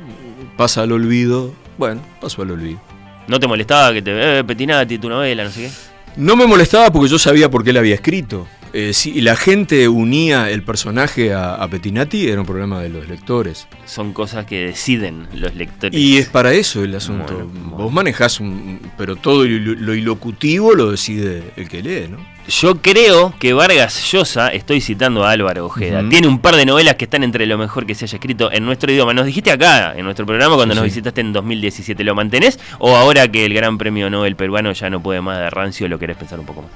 [0.57, 1.53] pasa al olvido.
[1.77, 2.79] Bueno, pasó al olvido.
[3.27, 4.39] ¿No te molestaba que te...
[4.39, 5.71] Eh, Petinati, tu novela, no sé qué?
[6.17, 8.47] No me molestaba porque yo sabía por qué la había escrito.
[8.77, 13.69] Eh, si la gente unía el personaje a, Petinati, era un problema de los lectores.
[13.85, 15.97] Son cosas que deciden los lectores.
[15.97, 17.49] Y es para eso el asunto.
[17.69, 18.81] Vos manejás un.
[18.97, 22.17] Pero todo lo, ilocutivo lo decide el que lee, ¿no?
[22.49, 26.95] Yo creo que Vargas Llosa, estoy citando a Álvaro Ojeda, tiene un par de novelas
[26.95, 29.13] que están entre lo mejor que se haya escrito en nuestro idioma.
[29.13, 32.59] Nos dijiste acá, en nuestro programa, cuando nos visitaste en 2017, ¿lo mantenés?
[32.79, 35.97] ¿O ahora que el gran premio Nobel peruano ya no puede más de rancio, lo
[35.97, 36.71] querés pensar un poco más?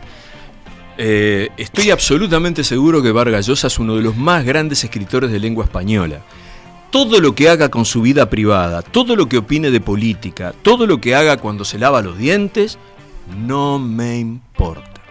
[1.02, 5.40] Eh, estoy absolutamente seguro que Vargas Llosa es uno de los más grandes escritores de
[5.40, 6.20] lengua española.
[6.92, 10.86] Todo lo que haga con su vida privada, todo lo que opine de política, todo
[10.86, 12.78] lo que haga cuando se lava los dientes,
[13.46, 15.02] no me importa.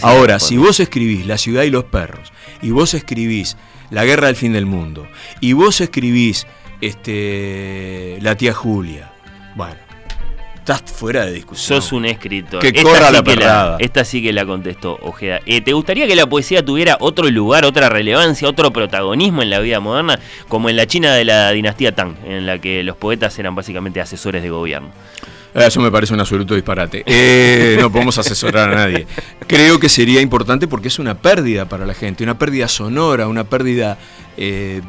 [0.00, 3.58] Ahora, si vos escribís La ciudad y los perros, y vos escribís
[3.90, 5.06] La guerra del fin del mundo,
[5.42, 6.46] y vos escribís
[6.80, 9.12] este, La tía Julia,
[9.56, 9.76] bueno,
[10.72, 11.80] estás fuera de discusión.
[11.80, 12.60] Sos un escritor.
[12.60, 13.76] Que corra la perrada.
[13.78, 15.40] esta sí que la contestó Ojeda.
[15.46, 19.60] Eh, ¿Te gustaría que la poesía tuviera otro lugar, otra relevancia, otro protagonismo en la
[19.60, 23.38] vida moderna, como en la China de la dinastía Tang, en la que los poetas
[23.38, 24.90] eran básicamente asesores de gobierno?
[25.54, 27.02] Eh, eso me parece un absoluto disparate.
[27.06, 29.06] Eh, no podemos asesorar a nadie.
[29.46, 33.44] Creo que sería importante porque es una pérdida para la gente, una pérdida sonora, una
[33.44, 33.96] pérdida
[34.36, 34.82] de,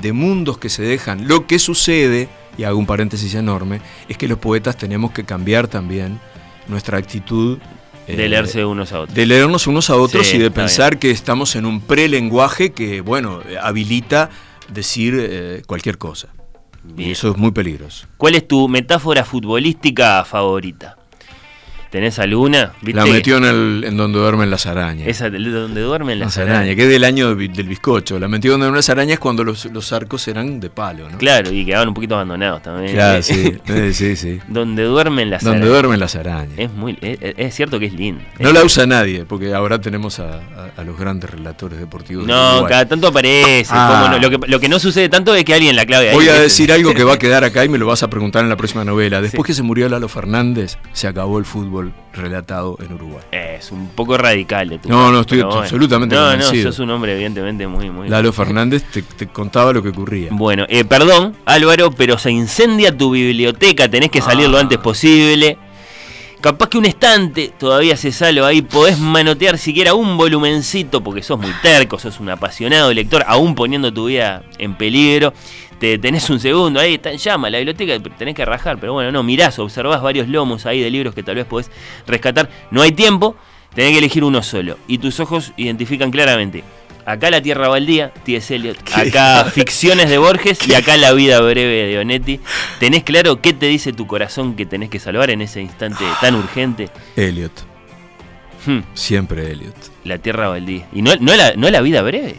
[0.00, 1.28] de mundos que se dejan.
[1.28, 2.28] Lo que sucede
[2.60, 6.20] y hago un paréntesis enorme, es que los poetas tenemos que cambiar también
[6.68, 7.58] nuestra actitud.
[8.06, 9.14] de leerse unos a otros.
[9.14, 13.40] De leernos unos a otros y de pensar que estamos en un prelenguaje que, bueno,
[13.62, 14.28] habilita
[14.68, 16.28] decir eh, cualquier cosa.
[16.98, 18.06] Y eso es muy peligroso.
[18.18, 20.98] ¿Cuál es tu metáfora futbolística favorita?
[21.90, 23.00] Tenés alguna, ¿viste?
[23.00, 25.08] La metió en, el, en donde duermen las arañas.
[25.08, 28.18] Esa de donde duermen las, Las arañas, que es del año del bizcocho.
[28.18, 31.18] La metió donde duermen las arañas cuando los, los arcos eran de palo, ¿no?
[31.18, 32.92] Claro, y quedaban un poquito abandonados también.
[32.94, 34.38] Claro, sí, eh, sí, sí.
[34.48, 35.72] Donde duermen las Donde arañas.
[35.72, 36.58] duermen las arañas.
[36.58, 38.22] Es, muy, es, es cierto que es lindo.
[38.38, 42.26] No la usa nadie, porque ahora tenemos a, a- a los grandes relatores deportivos.
[42.26, 43.66] de No, cada tanto aparece.
[43.70, 44.08] Ah.
[44.12, 44.18] no.
[44.28, 46.14] Lo, que, lo que no sucede tanto es que alguien la clave ahí.
[46.14, 48.42] Voy a decir algo que va a quedar acá y me lo vas a preguntar
[48.44, 49.20] en la próxima novela.
[49.20, 51.79] Después que se murió Lalo Fernández, se acabó el fútbol
[52.12, 53.22] relatado en Uruguay.
[53.30, 56.72] Es un poco radical de tu No, parte, no, estoy absolutamente No, no, convencido.
[56.72, 58.08] sos un hombre evidentemente muy, muy...
[58.08, 60.28] Lalo Fernández te, te contaba lo que ocurría.
[60.32, 64.60] Bueno, eh, perdón, Álvaro, pero se incendia tu biblioteca, tenés que salir lo Ah.
[64.60, 65.56] antes posible.
[66.40, 71.38] Capaz que un estante todavía se salva ahí, podés manotear siquiera un volumencito porque sos
[71.38, 75.34] muy terco, sos un apasionado lector, aún poniendo tu vida en peligro.
[75.78, 79.12] Te tenés un segundo, ahí está en llama la biblioteca, tenés que rajar, pero bueno,
[79.12, 81.70] no, mirás, observás varios lomos ahí de libros que tal vez podés
[82.06, 82.48] rescatar.
[82.70, 83.36] No hay tiempo,
[83.74, 84.78] tenés que elegir uno solo.
[84.88, 86.64] Y tus ojos identifican claramente.
[87.06, 88.54] Acá la Tierra Baldía, T.S.
[88.54, 88.76] Eliot.
[88.94, 92.40] Acá Ficciones de Borges y acá La vida breve de Onetti.
[92.78, 96.34] ¿Tenés claro qué te dice tu corazón que tenés que salvar en ese instante tan
[96.36, 96.88] urgente?
[97.16, 97.52] Elliot,
[98.66, 99.74] Hmm, siempre Elliot.
[100.04, 100.86] la Tierra Baldía.
[100.92, 102.36] ¿Y no, no, la, no la vida breve?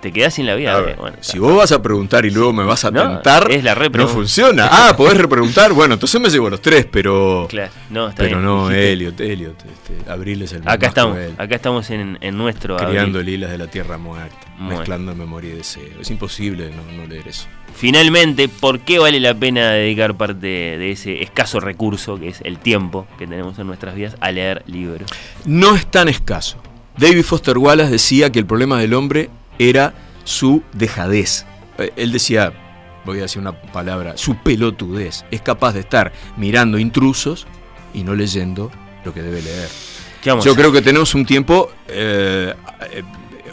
[0.00, 1.40] Te quedás sin la vida ver, Bueno, si está.
[1.40, 4.68] vos vas a preguntar y luego me vas a No, tentar, es la no funciona.
[4.70, 5.72] Ah, podés repreguntar.
[5.72, 7.46] Bueno, entonces me llevo los tres, pero.
[7.48, 8.70] Claro, no, está Pero bien, no.
[8.70, 9.56] Elliot, Elliot.
[9.64, 11.34] Este, Abril es el Acá estamos, cruel.
[11.36, 13.34] acá estamos en, en nuestro Criando abril.
[13.34, 14.76] lilas de la tierra muerta, Bueno.
[14.76, 16.00] mezclando memoria y deseo.
[16.00, 17.48] Es imposible no, no leer eso.
[17.74, 22.58] Finalmente, ¿por qué vale la pena dedicar parte de ese escaso recurso que es el
[22.58, 25.10] tiempo que tenemos en nuestras vidas a leer libros?
[25.44, 26.58] No es tan escaso.
[26.96, 29.94] David Foster Wallace decía que el problema del hombre era
[30.24, 31.44] su dejadez.
[31.78, 32.52] Eh, Él decía,
[33.04, 35.24] voy a decir una palabra, su pelotudez.
[35.30, 37.46] Es capaz de estar mirando intrusos
[37.94, 38.70] y no leyendo
[39.04, 39.68] lo que debe leer.
[40.22, 42.52] ¿Qué vamos a Yo creo que tenemos un tiempo, eh,
[42.92, 43.02] eh,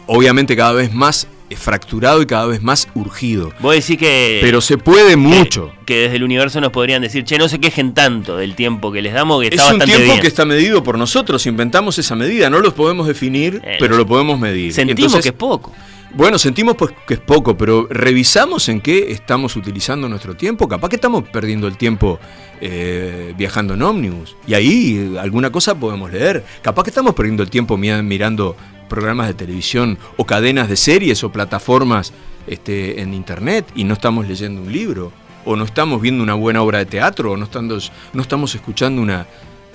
[0.06, 3.52] obviamente cada vez más fracturado y cada vez más urgido.
[3.60, 4.40] Vos decís que...
[4.42, 5.72] Pero se puede que- mucho.
[5.86, 9.00] Que, desde el universo nos podrían decir, che, no se quejen tanto del tiempo que
[9.00, 10.20] les damos, que Es está un bastante tiempo bien.
[10.20, 14.04] que está medido por nosotros, inventamos esa medida, no lo podemos definir, Eh, pero lo
[14.04, 14.72] podemos medir.
[14.72, 15.72] Sentimos Entonces, que es poco.
[16.14, 20.66] Bueno, sentimos pues que es poco, pero revisamos en qué estamos utilizando nuestro tiempo.
[20.66, 22.18] Capaz que estamos perdiendo el tiempo
[22.60, 24.34] eh, viajando en ómnibus.
[24.46, 26.44] Y ahí eh, alguna cosa podemos leer.
[26.62, 28.56] Capaz que estamos perdiendo el tiempo mi- mirando
[28.88, 32.12] programas de televisión o cadenas de series o plataformas
[32.46, 35.12] este, en internet y no estamos leyendo un libro.
[35.44, 39.00] O no estamos viendo una buena obra de teatro, o no estamos, no estamos escuchando
[39.00, 39.26] una,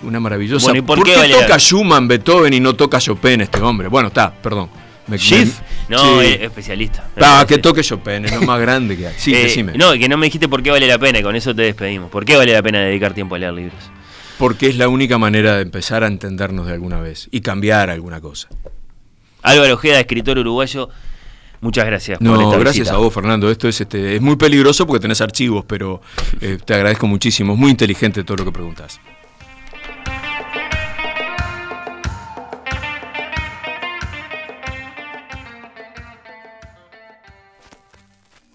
[0.04, 0.66] una maravillosa.
[0.66, 3.88] Bueno, ¿y por qué toca Schumann, Beethoven y no toca Chopin este hombre?
[3.88, 4.70] Bueno, está, perdón.
[5.16, 6.28] Schiff, no, sí.
[6.28, 7.08] es especialista.
[7.20, 9.14] Ah, que toque Chopin, es lo más grande que hay.
[9.18, 9.74] Sí, Eh, decime.
[9.76, 12.10] No, que no me dijiste por qué vale la pena, y con eso te despedimos.
[12.10, 13.80] ¿Por qué vale la pena dedicar tiempo a leer libros?
[14.38, 18.22] Porque es la única manera de empezar a entendernos de alguna vez y cambiar alguna
[18.22, 18.47] cosa.
[19.43, 20.89] Álvaro Ojeda, escritor uruguayo,
[21.62, 22.95] muchas gracias por No, esta gracias visita.
[22.95, 23.49] a vos, Fernando.
[23.52, 26.02] Esto es, este, es muy peligroso porque tenés archivos, pero
[26.41, 27.54] eh, te agradezco muchísimo.
[27.54, 28.99] Es muy inteligente todo lo que preguntas.